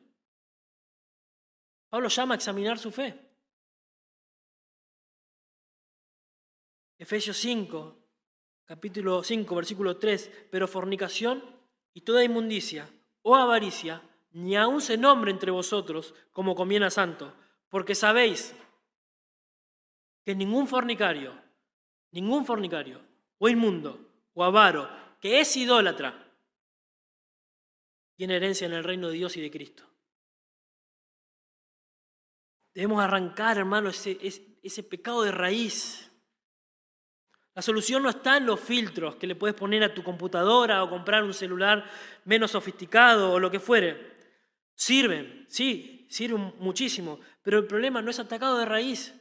[1.89, 3.29] Pablo llama a examinar su fe.
[6.97, 7.97] Efesios 5,
[8.65, 11.43] capítulo 5, versículo 3, pero fornicación
[11.93, 12.89] y toda inmundicia
[13.21, 17.33] o avaricia, ni aun se nombre entre vosotros como conviene a santo,
[17.69, 18.53] porque sabéis
[20.23, 21.33] que ningún fornicario,
[22.11, 23.08] ningún fornicario,
[23.39, 23.99] o inmundo,
[24.33, 26.27] o avaro, que es idólatra,
[28.15, 29.83] tiene herencia en el reino de Dios y de Cristo.
[32.73, 34.17] Debemos arrancar, hermano, ese,
[34.61, 36.11] ese, pecado de raíz.
[37.55, 40.89] La solución no está en los filtros que le puedes poner a tu computadora o
[40.89, 41.89] comprar un celular
[42.25, 44.17] menos sofisticado o lo que fuere.
[44.75, 49.13] Sirven, sí, sirven muchísimo, pero el problema no es atacado de raíz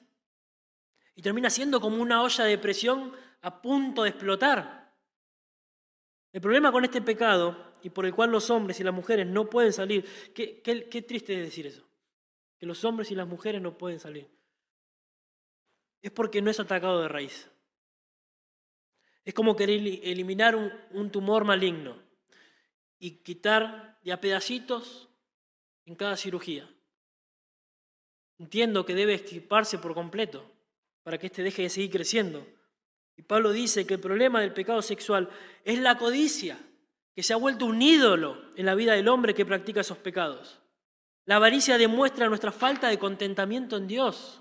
[1.14, 3.12] y termina siendo como una olla de presión
[3.42, 4.94] a punto de explotar.
[6.32, 9.48] El problema con este pecado y por el cual los hombres y las mujeres no
[9.48, 11.88] pueden salir, qué, triste es decir eso,
[12.58, 14.28] que los hombres y las mujeres no pueden salir,
[16.02, 17.50] es porque no es atacado de raíz.
[19.24, 22.02] Es como querer eliminar un, un tumor maligno
[22.98, 25.08] y quitar de a pedacitos
[25.84, 26.68] en cada cirugía.
[28.38, 30.50] Entiendo que debe extirparse por completo,
[31.02, 32.46] para que éste deje de seguir creciendo.
[33.18, 35.28] Y Pablo dice que el problema del pecado sexual
[35.64, 36.56] es la codicia,
[37.14, 40.60] que se ha vuelto un ídolo en la vida del hombre que practica esos pecados.
[41.24, 44.40] La avaricia demuestra nuestra falta de contentamiento en Dios,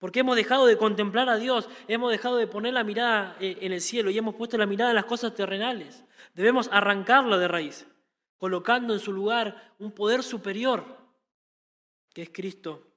[0.00, 3.72] porque hemos dejado de contemplar a Dios, hemos dejado de poner la mirada eh, en
[3.72, 6.04] el cielo y hemos puesto la mirada en las cosas terrenales.
[6.34, 7.86] Debemos arrancarlo de raíz,
[8.38, 10.84] colocando en su lugar un poder superior,
[12.12, 12.88] que es Cristo,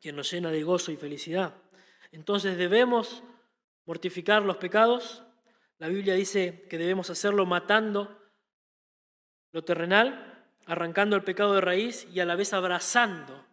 [0.00, 1.52] quien nos llena de gozo y felicidad.
[2.10, 3.22] Entonces debemos
[3.88, 5.24] mortificar los pecados.
[5.78, 8.20] La Biblia dice que debemos hacerlo matando
[9.50, 13.46] lo terrenal, arrancando el pecado de raíz y a la vez abrazando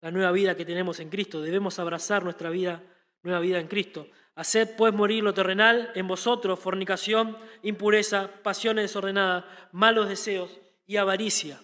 [0.00, 1.42] la nueva vida que tenemos en Cristo.
[1.42, 2.84] Debemos abrazar nuestra vida,
[3.24, 4.06] nueva vida en Cristo.
[4.36, 10.56] Haced pues morir lo terrenal en vosotros, fornicación, impureza, pasiones desordenadas, malos deseos
[10.86, 11.58] y avaricia,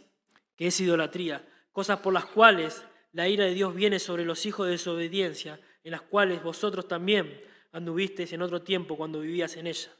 [0.56, 4.66] que es idolatría, cosas por las cuales la ira de Dios viene sobre los hijos
[4.66, 9.90] de desobediencia en las cuales vosotros también anduvisteis en otro tiempo cuando vivías en ella.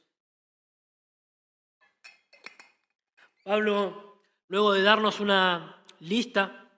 [3.45, 6.71] Pablo, luego de darnos una lista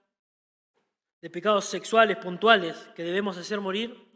[1.21, 4.11] de pecados sexuales puntuales que debemos hacer morir,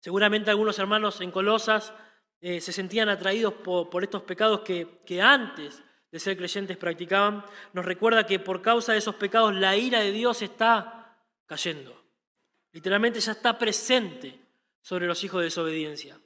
[0.00, 1.92] seguramente algunos hermanos en Colosas
[2.40, 8.26] eh, se sentían atraídos por, estos pecados que antes de ser creyentes practicaban, nos recuerda
[8.26, 11.98] que por causa de esos pecados la ira de Dios está cayendo
[12.72, 14.38] Literalmente ya está presente
[14.80, 16.20] sobre los hijos de desobediencia.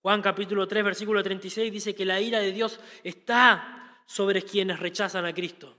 [0.00, 5.26] Juan capítulo 3, versículo 36 dice que la ira de Dios está sobre quienes rechazan
[5.26, 5.76] a Cristo.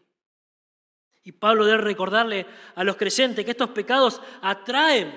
[1.24, 2.45] Y Pablo debe recordarle
[2.76, 5.13] a los creyentes que estos pecados atraen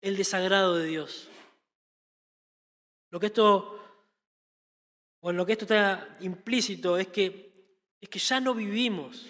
[0.00, 1.28] el desagrado de Dios.
[3.10, 3.78] Lo que esto,
[5.20, 9.26] o lo que esto está implícito es que, es que ya no vivimos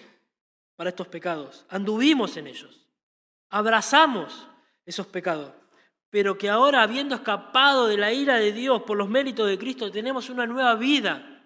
[0.75, 2.87] para estos pecados, anduvimos en ellos,
[3.49, 4.47] abrazamos
[4.85, 5.53] esos pecados,
[6.13, 9.89] pero que ahora habiendo escapado de la ira de Dios por los méritos de Cristo,
[9.89, 11.43] tenemos una nueva vida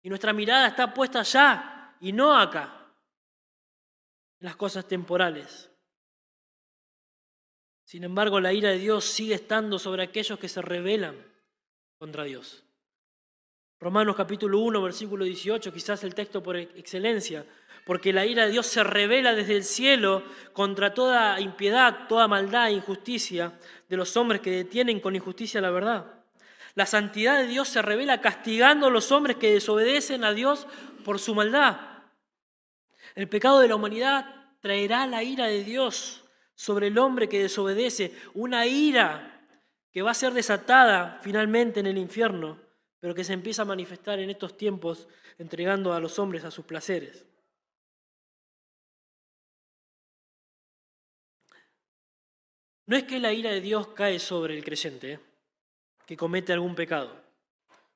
[0.00, 2.94] y nuestra mirada está puesta allá y no acá
[4.38, 5.70] las cosas temporales.
[7.84, 11.16] Sin embargo, la ira de Dios sigue estando sobre aquellos que se rebelan
[11.98, 12.64] contra Dios.
[13.80, 17.44] Romanos capítulo 1, versículo 18, quizás el texto por excelencia,
[17.84, 20.22] porque la ira de Dios se revela desde el cielo
[20.54, 23.52] contra toda impiedad, toda maldad e injusticia
[23.90, 26.06] de los hombres que detienen con injusticia la verdad.
[26.76, 30.68] La santidad de Dios se revela castigando a los hombres que desobedecen a Dios
[31.04, 31.76] por su maldad.
[33.16, 36.22] El pecado de la humanidad traerá la ira de Dios
[36.54, 39.48] sobre el hombre que desobedece, una ira
[39.90, 42.58] que va a ser desatada finalmente en el infierno,
[43.00, 46.64] pero que se empieza a manifestar en estos tiempos entregando a los hombres a sus
[46.64, 47.26] placeres.
[52.90, 55.20] No es que la ira de Dios cae sobre el creyente ¿eh?
[56.04, 57.22] que comete algún pecado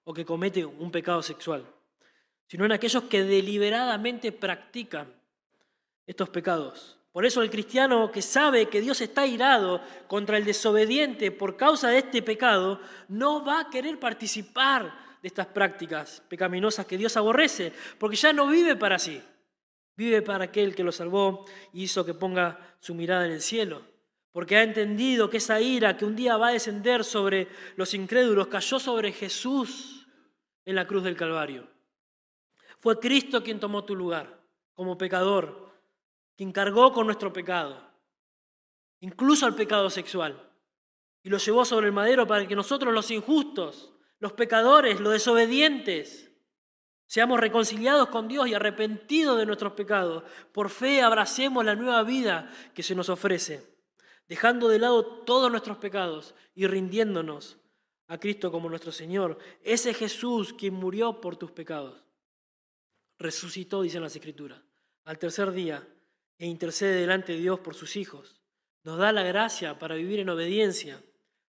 [0.04, 1.66] o que comete un pecado sexual
[2.46, 5.12] sino en aquellos que deliberadamente practican
[6.06, 6.96] estos pecados.
[7.10, 11.88] Por eso el cristiano que sabe que Dios está irado contra el desobediente por causa
[11.88, 17.72] de este pecado, no va a querer participar de estas prácticas pecaminosas que Dios aborrece,
[17.98, 19.20] porque ya no vive para sí,
[19.96, 23.93] vive para aquel que lo salvó y hizo que ponga su mirada en el cielo,
[24.34, 28.48] porque ha entendido que esa ira que un día va a descender sobre los incrédulos
[28.48, 30.08] cayó sobre Jesús
[30.64, 31.68] en la cruz del Calvario.
[32.80, 34.42] Fue Cristo quien tomó tu lugar
[34.74, 35.70] como pecador,
[36.36, 37.80] quien cargó con nuestro pecado,
[38.98, 40.50] incluso el pecado sexual,
[41.22, 46.32] y lo llevó sobre el madero para que nosotros los injustos, los pecadores, los desobedientes,
[47.06, 50.24] seamos reconciliados con Dios y arrepentidos de nuestros pecados.
[50.50, 53.73] Por fe abracemos la nueva vida que se nos ofrece,
[54.28, 57.58] dejando de lado todos nuestros pecados y rindiéndonos
[58.06, 59.38] a Cristo como nuestro Señor.
[59.62, 62.04] Ese Jesús quien murió por tus pecados
[63.18, 64.60] resucitó, dicen las Escrituras,
[65.04, 65.86] al tercer día
[66.38, 68.40] e intercede delante de Dios por sus hijos.
[68.82, 71.02] Nos da la gracia para vivir en obediencia,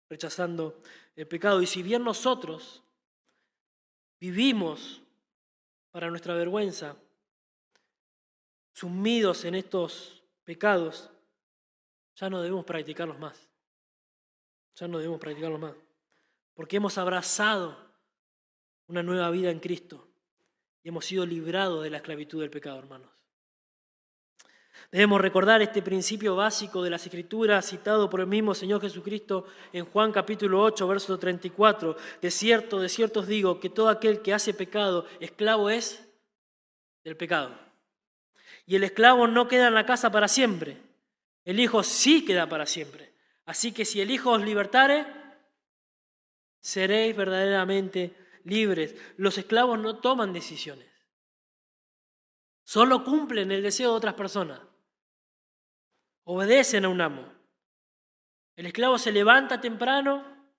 [0.08, 0.80] rechazando
[1.14, 1.60] el pecado.
[1.60, 2.82] Y si bien nosotros
[4.18, 5.02] vivimos
[5.90, 6.96] para nuestra vergüenza,
[8.72, 11.10] sumidos en estos pecados,
[12.18, 13.48] ya no debemos practicarlos más.
[14.76, 15.74] Ya no debemos practicarlos más.
[16.54, 17.76] Porque hemos abrazado
[18.86, 20.08] una nueva vida en Cristo
[20.88, 23.10] hemos sido librados de la esclavitud del pecado, hermanos.
[24.90, 29.84] Debemos recordar este principio básico de las Escrituras citado por el mismo Señor Jesucristo en
[29.84, 31.96] Juan capítulo 8, verso 34.
[32.22, 36.08] De cierto, de cierto os digo que todo aquel que hace pecado, esclavo es
[37.04, 37.50] del pecado.
[38.64, 40.87] Y el esclavo no queda en la casa para siempre.
[41.48, 43.14] El Hijo sí queda para siempre.
[43.46, 45.06] Así que si el Hijo os libertare,
[46.60, 48.94] seréis verdaderamente libres.
[49.16, 50.90] Los esclavos no toman decisiones.
[52.64, 54.60] Solo cumplen el deseo de otras personas.
[56.24, 57.32] Obedecen a un amo.
[58.54, 60.52] El esclavo se levanta temprano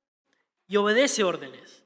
[0.65, 1.85] y obedece órdenes.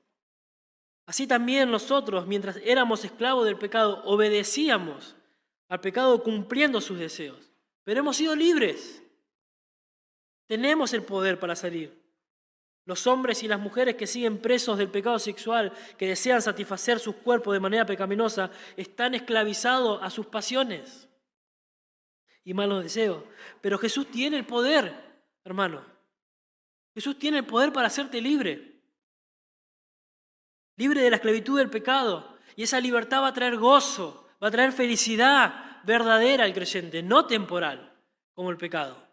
[1.05, 5.17] Así también nosotros, mientras éramos esclavos del pecado, obedecíamos
[5.67, 7.52] al pecado cumpliendo sus deseos.
[7.83, 9.03] Pero hemos sido libres.
[10.47, 12.01] Tenemos el poder para salir.
[12.85, 17.15] Los hombres y las mujeres que siguen presos del pecado sexual, que desean satisfacer sus
[17.15, 21.07] cuerpos de manera pecaminosa, están esclavizados a sus pasiones
[22.43, 23.23] y malos deseos.
[23.61, 24.93] Pero Jesús tiene el poder,
[25.45, 25.85] hermano.
[26.93, 28.81] Jesús tiene el poder para hacerte libre.
[30.75, 32.37] Libre de la esclavitud del pecado.
[32.55, 37.25] Y esa libertad va a traer gozo, va a traer felicidad verdadera al creyente, no
[37.25, 37.93] temporal,
[38.33, 39.07] como el pecado.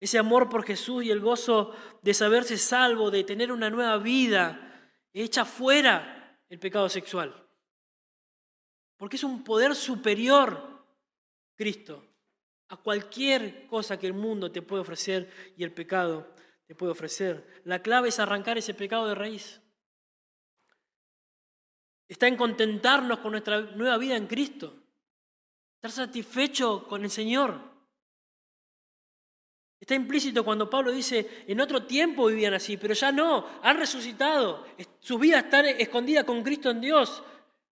[0.00, 4.90] Ese amor por Jesús y el gozo de saberse salvo, de tener una nueva vida,
[5.12, 7.32] echa fuera el pecado sexual.
[8.96, 10.84] Porque es un poder superior,
[11.54, 12.04] Cristo,
[12.68, 16.32] a cualquier cosa que el mundo te puede ofrecer y el pecado
[16.66, 17.62] te puede ofrecer.
[17.64, 19.60] La clave es arrancar ese pecado de raíz.
[22.08, 24.81] Está en contentarnos con nuestra nueva vida en Cristo.
[25.82, 27.58] Estar satisfecho con el Señor.
[29.80, 34.64] Está implícito cuando Pablo dice, en otro tiempo vivían así, pero ya no, han resucitado,
[35.00, 37.24] su vida está escondida con Cristo en Dios.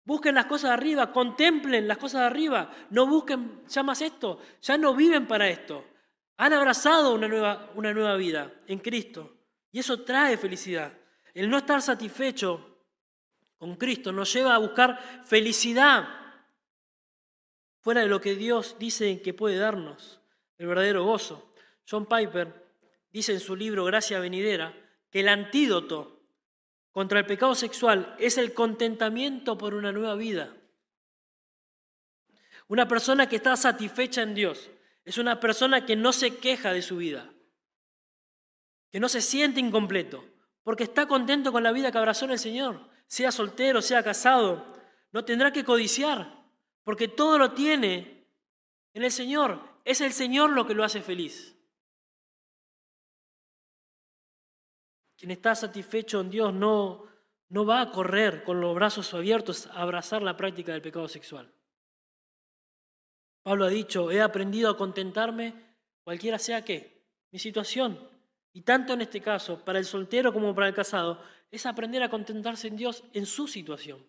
[0.04, 4.40] Busquen las cosas de arriba, contemplen las cosas de arriba, no busquen ya más esto,
[4.62, 5.84] ya no viven para esto.
[6.38, 9.36] Han abrazado una nueva, una nueva vida en Cristo
[9.72, 10.94] y eso trae felicidad.
[11.34, 12.84] El no estar satisfecho
[13.58, 16.25] con Cristo nos lleva a buscar felicidad
[17.86, 20.20] fuera de lo que Dios dice que puede darnos,
[20.58, 21.54] el verdadero gozo.
[21.88, 22.52] John Piper
[23.12, 24.76] dice en su libro Gracia Venidera
[25.12, 26.24] que el antídoto
[26.90, 30.58] contra el pecado sexual es el contentamiento por una nueva vida.
[32.68, 34.72] Una persona que está satisfecha en Dios
[35.04, 37.32] es una persona que no se queja de su vida,
[38.90, 40.26] que no se siente incompleto,
[40.64, 44.66] porque está contento con la vida que abrazó en el Señor, sea soltero, sea casado,
[45.12, 46.35] no tendrá que codiciar,
[46.86, 48.26] porque todo lo tiene
[48.94, 49.60] en el Señor.
[49.84, 51.58] Es el Señor lo que lo hace feliz.
[55.18, 57.06] Quien está satisfecho en Dios no,
[57.50, 61.52] no va a correr con los brazos abiertos a abrazar la práctica del pecado sexual.
[63.42, 65.54] Pablo ha dicho, he aprendido a contentarme
[66.04, 68.00] cualquiera sea que mi situación.
[68.54, 72.10] Y tanto en este caso, para el soltero como para el casado, es aprender a
[72.10, 74.06] contentarse en Dios en su situación.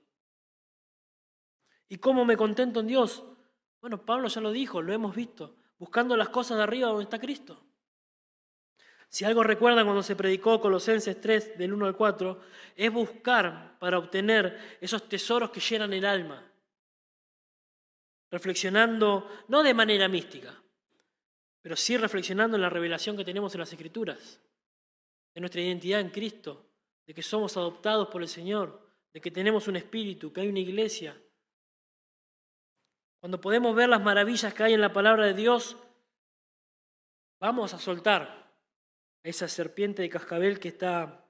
[1.88, 3.22] ¿Y cómo me contento en Dios?
[3.80, 7.18] Bueno, Pablo ya lo dijo, lo hemos visto, buscando las cosas de arriba donde está
[7.18, 7.62] Cristo.
[9.08, 12.40] Si algo recuerdan cuando se predicó Colosenses 3, del 1 al 4,
[12.74, 16.44] es buscar para obtener esos tesoros que llenan el alma.
[18.30, 20.60] Reflexionando, no de manera mística,
[21.62, 24.40] pero sí reflexionando en la revelación que tenemos en las Escrituras,
[25.34, 26.66] de nuestra identidad en Cristo,
[27.06, 30.60] de que somos adoptados por el Señor, de que tenemos un espíritu, que hay una
[30.60, 31.16] iglesia.
[33.26, 35.76] Cuando podemos ver las maravillas que hay en la palabra de Dios,
[37.40, 38.54] vamos a soltar
[39.24, 41.26] esa serpiente de cascabel que está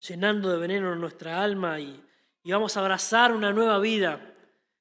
[0.00, 2.02] llenando de veneno nuestra alma y,
[2.42, 4.34] y vamos a abrazar una nueva vida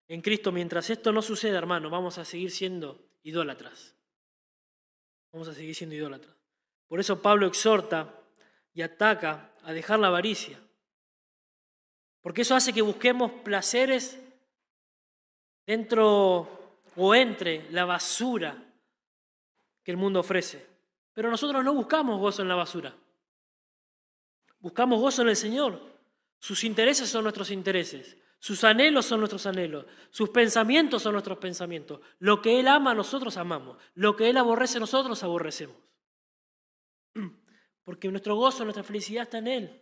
[0.07, 0.53] en Cristo.
[0.53, 3.93] Mientras esto no suceda, hermano, vamos a seguir siendo idólatras.
[5.33, 6.33] Vamos a seguir siendo idólatras.
[6.87, 8.21] Por eso Pablo exhorta
[8.73, 10.57] y ataca a dejar la avaricia.
[12.21, 14.22] Porque eso hace que busquemos placeres
[15.65, 16.47] dentro
[16.95, 18.55] o entre la basura
[19.83, 20.65] que el mundo ofrece.
[21.13, 22.95] Pero nosotros no buscamos gozo en la basura.
[24.59, 25.79] Buscamos gozo en el Señor.
[26.39, 28.17] Sus intereses son nuestros intereses.
[28.39, 29.85] Sus anhelos son nuestros anhelos.
[30.09, 32.01] Sus pensamientos son nuestros pensamientos.
[32.19, 33.77] Lo que Él ama, nosotros amamos.
[33.93, 35.77] Lo que Él aborrece, nosotros aborrecemos.
[37.83, 39.81] Porque nuestro gozo, nuestra felicidad está en Él.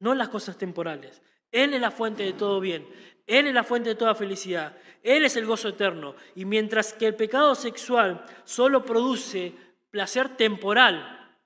[0.00, 1.22] No en las cosas temporales.
[1.50, 2.86] Él es la fuente de todo bien.
[3.26, 4.76] Él es la fuente de toda felicidad.
[5.02, 6.14] Él es el gozo eterno.
[6.34, 9.52] Y mientras que el pecado sexual solo produce
[9.90, 11.36] placer temporal,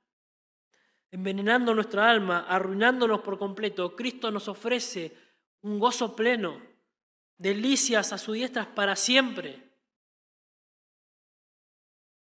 [1.10, 5.12] envenenando nuestra alma, arruinándonos por completo, Cristo nos ofrece
[5.62, 6.60] un gozo pleno,
[7.36, 9.62] delicias a su diestra para siempre.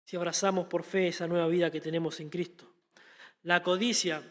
[0.04, 2.66] Si abrazamos por fe esa nueva vida que tenemos en Cristo.
[3.42, 4.22] La codicia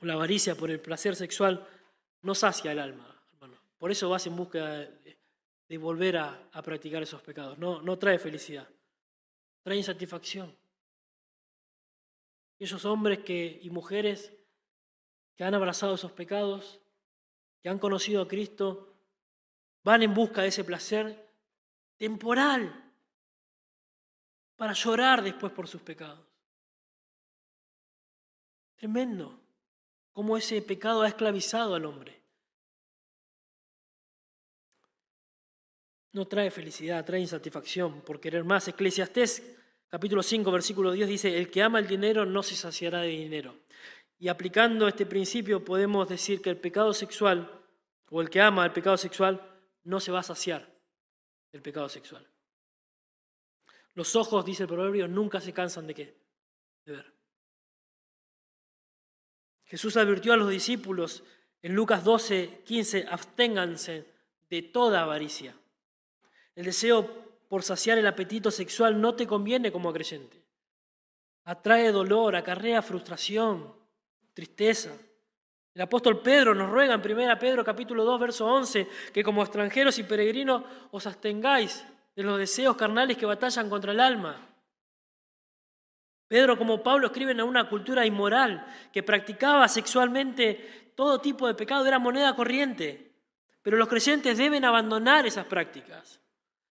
[0.00, 1.66] o la avaricia por el placer sexual
[2.24, 3.60] no sacia el alma, hermano.
[3.78, 7.58] Por eso vas en busca de, volver a, a, practicar esos pecados.
[7.58, 8.66] No, no trae felicidad,
[9.62, 10.56] trae insatisfacción.
[12.58, 14.32] Esos hombres que, y mujeres
[15.36, 16.80] que han abrazado esos pecados,
[17.60, 18.94] que han conocido a Cristo,
[19.82, 21.28] van en busca de ese placer
[21.98, 22.92] temporal
[24.56, 26.24] para llorar después por sus pecados.
[28.76, 29.43] Tremendo
[30.14, 32.22] cómo ese pecado ha esclavizado al hombre.
[36.12, 38.68] No trae felicidad, trae insatisfacción por querer más.
[38.68, 39.42] Eclesiastés
[39.88, 43.58] capítulo 5, versículo 10 dice, el que ama el dinero no se saciará de dinero.
[44.20, 47.50] Y aplicando este principio podemos decir que el pecado sexual,
[48.10, 49.42] o el que ama el pecado sexual,
[49.82, 50.72] no se va a saciar
[51.50, 52.24] del pecado sexual.
[53.94, 56.16] Los ojos, dice el proverbio, nunca se cansan de qué?
[56.84, 57.13] De ver.
[59.64, 61.22] Jesús advirtió a los discípulos
[61.62, 64.06] en Lucas 12, 15, absténganse
[64.50, 65.54] de toda avaricia.
[66.54, 67.08] El deseo
[67.48, 70.42] por saciar el apetito sexual no te conviene como creyente.
[71.44, 73.74] Atrae dolor, acarrea frustración,
[74.32, 74.90] tristeza.
[75.74, 79.98] El apóstol Pedro nos ruega en 1 Pedro capítulo 2, verso 11, que como extranjeros
[79.98, 81.84] y peregrinos os abstengáis
[82.14, 84.53] de los deseos carnales que batallan contra el alma.
[86.28, 91.86] Pedro, como Pablo, escriben a una cultura inmoral que practicaba sexualmente todo tipo de pecado,
[91.86, 93.12] era moneda corriente.
[93.62, 96.20] Pero los creyentes deben abandonar esas prácticas.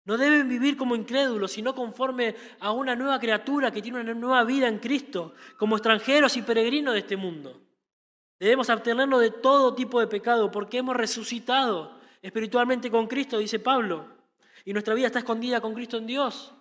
[0.04, 4.43] No deben vivir como incrédulos, sino conforme a una nueva criatura que tiene una nueva
[4.43, 7.62] vida en Cristo, como extranjeros y peregrinos de este mundo.
[8.39, 14.08] Debemos abstenernos de todo tipo de pecado porque hemos resucitado espiritualmente con Cristo, dice Pablo,
[14.66, 16.54] y nuestra vida está escondida con Cristo en Dios.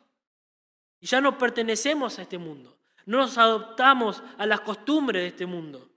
[1.00, 2.76] Y ya no pertenecemos a este mundo,
[3.10, 5.90] no nos adoptamos a las costumbres de este mundo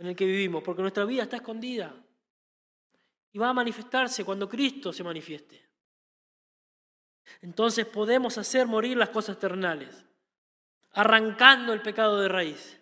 [0.00, 1.94] en el que vivimos, porque nuestra vida está escondida
[3.30, 5.64] y va a manifestarse cuando Cristo se manifieste.
[7.40, 10.04] Entonces podemos hacer morir las cosas terrenales,
[10.90, 12.80] arrancando el pecado de raíz,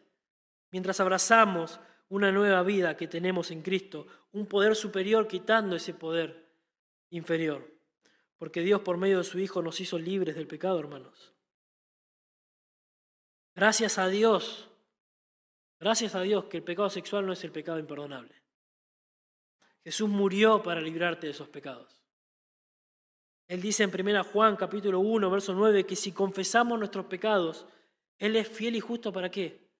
[0.70, 6.54] mientras abrazamos una nueva vida que tenemos en Cristo, un poder superior quitando ese poder
[7.10, 7.70] inferior,
[8.38, 11.34] porque Dios por medio de su Hijo nos hizo libres del pecado, hermanos.
[13.58, 14.68] Gracias a Dios
[15.80, 18.34] Gracias a Dios que el pecado sexual no es el pecado imperdonable.
[19.84, 22.02] Jesús murió para librarte de esos pecados.
[23.46, 27.66] Él dice en 1 Juan capítulo 1, verso 9, que si confesamos nuestros pecados,
[28.18, 29.70] Él es fiel y justo para qué?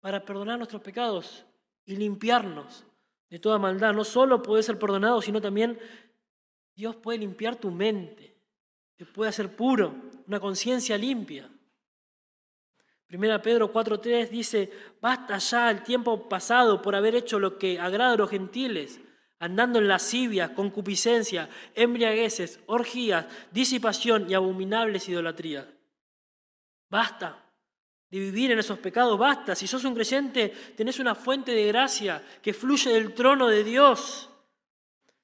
[0.00, 1.46] Para perdonar nuestros pecados
[1.86, 2.84] y limpiarnos
[3.30, 3.94] de toda maldad.
[3.94, 5.78] No solo puede ser perdonado, sino también
[6.74, 8.36] Dios puede limpiar tu mente,
[8.96, 9.94] te puede hacer puro,
[10.26, 11.48] una conciencia limpia.
[13.08, 18.12] Primera Pedro 4.3 dice, basta ya el tiempo pasado por haber hecho lo que agrada
[18.12, 19.00] a los gentiles,
[19.38, 25.66] andando en lascivia, concupiscencia, embriagueces, orgías, disipación y abominables idolatrías.
[26.90, 27.46] Basta
[28.10, 29.54] de vivir en esos pecados, basta.
[29.54, 34.28] Si sos un creyente, tenés una fuente de gracia que fluye del trono de Dios.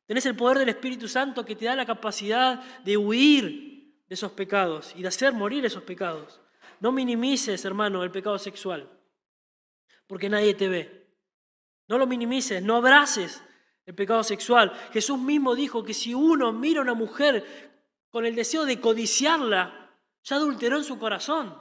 [0.06, 4.32] Tenés el poder del Espíritu Santo que te da la capacidad de huir de esos
[4.32, 6.40] pecados y de hacer morir esos pecados.
[6.84, 8.86] No minimices, hermano, el pecado sexual,
[10.06, 11.08] porque nadie te ve.
[11.88, 13.42] No lo minimices, no abraces
[13.86, 14.70] el pecado sexual.
[14.92, 17.72] Jesús mismo dijo que si uno mira a una mujer
[18.10, 21.58] con el deseo de codiciarla, ya adulteró en su corazón.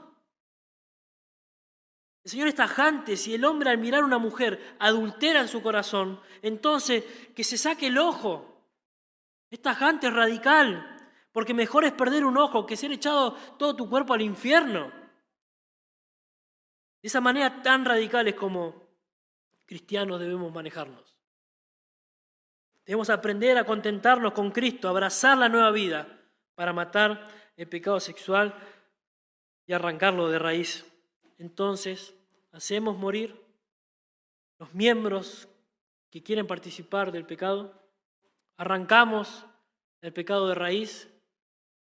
[2.25, 5.61] El Señor es tajante, si el hombre al mirar a una mujer adultera en su
[5.61, 7.01] corazón, entonces
[7.33, 8.61] que se saque el ojo.
[9.49, 13.89] Es tajante, es radical, porque mejor es perder un ojo que ser echado todo tu
[13.89, 15.01] cuerpo al infierno.
[17.03, 18.87] De esa manera tan radicales como
[19.65, 21.17] cristianos debemos manejarnos.
[22.85, 26.07] Debemos aprender a contentarnos con Cristo, abrazar la nueva vida
[26.55, 27.27] para matar
[27.57, 28.55] el pecado sexual
[29.65, 30.85] y arrancarlo de raíz.
[31.39, 32.15] Entonces,
[32.53, 33.37] hacemos morir
[34.57, 35.49] los miembros
[36.09, 37.83] que quieren participar del pecado,
[38.55, 39.45] arrancamos
[39.99, 41.09] el pecado de raíz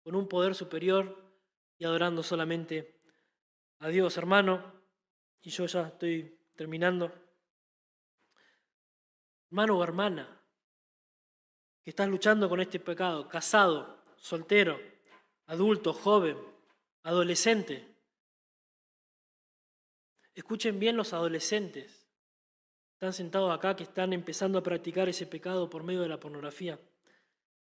[0.04, 1.20] con un poder superior
[1.76, 3.00] y adorando solamente
[3.80, 4.77] a Dios, hermano
[5.42, 7.12] y yo ya estoy terminando.
[9.50, 10.42] Hermano o hermana,
[11.82, 14.78] que estás luchando con este pecado, casado, soltero,
[15.46, 16.36] adulto, joven,
[17.02, 17.96] adolescente.
[20.34, 22.06] Escuchen bien los adolescentes.
[22.92, 26.78] Están sentados acá que están empezando a practicar ese pecado por medio de la pornografía.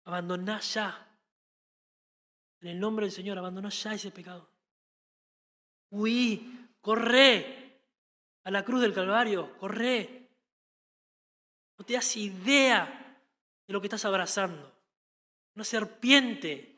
[0.03, 1.07] Abandoná ya.
[2.59, 4.49] En el nombre del Señor, abandoná ya ese pecado.
[5.89, 7.61] Huí corre
[8.43, 10.29] a la cruz del Calvario, corre.
[11.77, 13.19] No te das idea
[13.65, 14.71] de lo que estás abrazando.
[15.55, 16.77] Una serpiente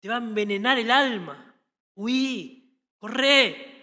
[0.00, 1.54] te va a envenenar el alma.
[1.94, 3.74] Huí, corre.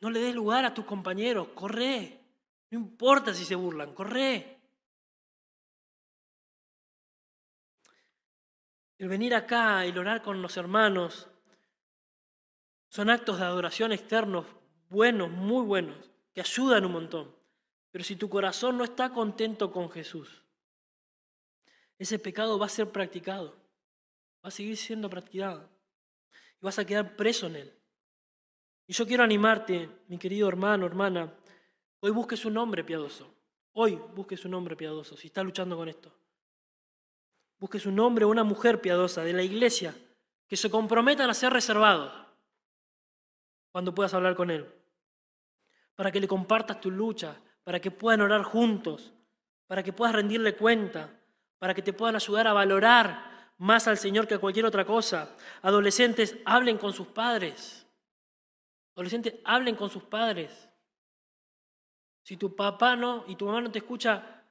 [0.00, 2.20] No le des lugar a tus compañeros, corre.
[2.70, 4.60] No importa si se burlan, corre.
[8.98, 11.28] El venir acá, el orar con los hermanos,
[12.94, 14.46] son actos de adoración externos
[14.88, 15.96] buenos, muy buenos,
[16.32, 17.34] que ayudan un montón.
[17.90, 20.44] Pero si tu corazón no está contento con Jesús,
[21.98, 23.56] ese pecado va a ser practicado,
[24.44, 25.68] va a seguir siendo practicado
[26.60, 27.72] y vas a quedar preso en él.
[28.86, 31.34] Y yo quiero animarte, mi querido hermano, hermana,
[31.98, 33.28] hoy busques un hombre piadoso.
[33.72, 36.16] Hoy busques un hombre piadoso, si estás luchando con esto.
[37.58, 39.96] Busques un hombre o una mujer piadosa de la iglesia
[40.46, 42.23] que se comprometan a ser reservados
[43.74, 44.72] cuando puedas hablar con Él.
[45.96, 49.12] Para que le compartas tu lucha, para que puedan orar juntos,
[49.66, 51.10] para que puedas rendirle cuenta,
[51.58, 55.34] para que te puedan ayudar a valorar más al Señor que a cualquier otra cosa.
[55.60, 57.84] Adolescentes, hablen con sus padres.
[58.94, 60.70] Adolescentes, hablen con sus padres.
[62.22, 64.44] Si tu papá no y tu mamá no te escucha,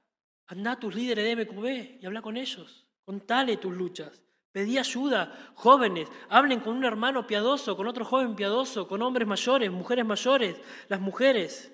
[0.48, 2.86] anda a tus líderes de MQB y habla con ellos.
[3.06, 4.22] Contale tus luchas.
[4.54, 9.70] Pedí ayuda, jóvenes, hablen con un hermano piadoso, con otro joven piadoso, con hombres mayores,
[9.70, 10.56] mujeres mayores,
[10.88, 11.74] las mujeres.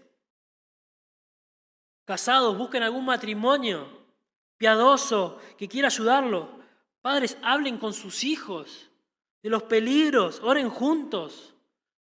[2.06, 3.88] Casados, busquen algún matrimonio
[4.58, 6.60] piadoso que quiera ayudarlo
[7.02, 8.90] Padres, hablen con sus hijos
[9.42, 11.56] de los peligros, oren juntos,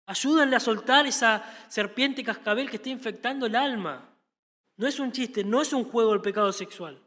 [0.05, 4.09] ayúdenle a soltar esa serpiente cascabel que está infectando el alma.
[4.75, 7.01] No es un chiste, no es un juego el pecado sexual.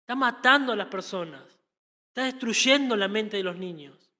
[0.00, 1.42] Está matando a las personas,
[2.10, 4.10] está destruyendo la mente de los niños.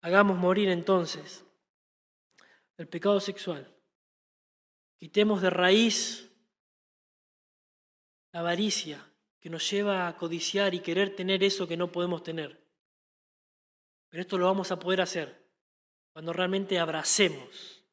[0.00, 1.44] Hagamos morir entonces
[2.76, 3.68] el pecado sexual.
[4.98, 6.30] Quitemos de raíz
[8.32, 9.04] la avaricia
[9.40, 12.64] que nos lleva a codiciar y querer tener eso que no podemos tener.
[14.08, 15.50] Pero esto lo vamos a poder hacer
[16.12, 17.84] cuando realmente abracemos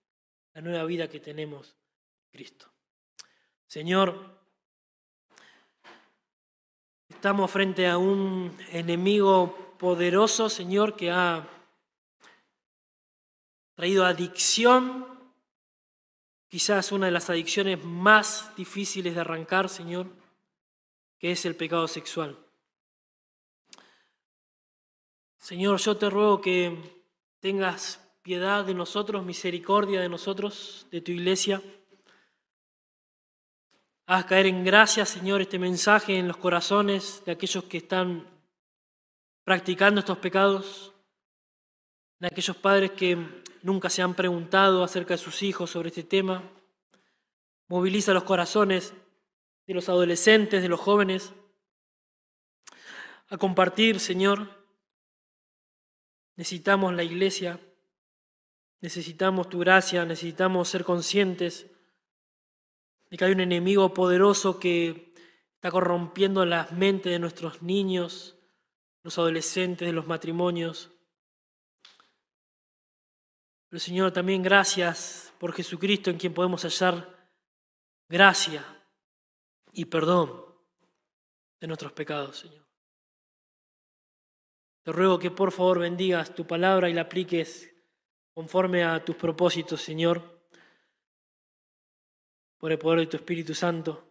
[0.53, 1.75] la nueva vida que tenemos
[2.25, 2.71] en Cristo.
[3.65, 4.38] Señor,
[7.19, 11.45] estamos frente a un enemigo poderoso, Señor, que ha
[13.75, 15.05] traído adicción,
[16.47, 20.07] quizás una de las adicciones más difíciles de arrancar, Señor,
[21.17, 22.39] que es el pecado sexual.
[25.39, 27.03] Señor, yo te ruego que
[27.41, 31.61] tengas piedad de nosotros, misericordia de nosotros, de tu iglesia.
[34.11, 38.27] Haz caer en gracia, Señor, este mensaje en los corazones de aquellos que están
[39.43, 40.95] practicando estos pecados,
[42.17, 43.19] de aquellos padres que
[43.61, 46.41] nunca se han preguntado acerca de sus hijos sobre este tema.
[47.67, 48.95] Moviliza los corazones
[49.67, 51.31] de los adolescentes, de los jóvenes,
[53.27, 54.49] a compartir, Señor.
[56.35, 57.59] Necesitamos la iglesia,
[58.81, 61.67] necesitamos tu gracia, necesitamos ser conscientes
[63.09, 65.13] de que hay un enemigo poderoso que
[65.55, 68.37] está corrompiendo las mentes de nuestros niños,
[69.03, 70.91] los adolescentes, de los matrimonios.
[73.69, 77.29] Pero Señor, también gracias por Jesucristo en quien podemos hallar
[78.07, 78.65] gracia
[79.73, 80.43] y perdón
[81.59, 82.65] de nuestros pecados, Señor.
[84.83, 87.69] Te ruego que por favor bendigas tu palabra y la apliques
[88.33, 90.38] conforme a tus propósitos, Señor,
[92.59, 94.03] por el poder de tu Espíritu Santo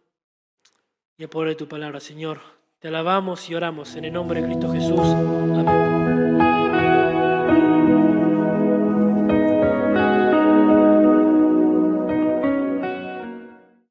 [1.17, 2.41] y el poder de tu palabra, Señor.
[2.79, 4.99] Te alabamos y oramos en el nombre de Cristo Jesús.
[4.99, 5.88] Amén.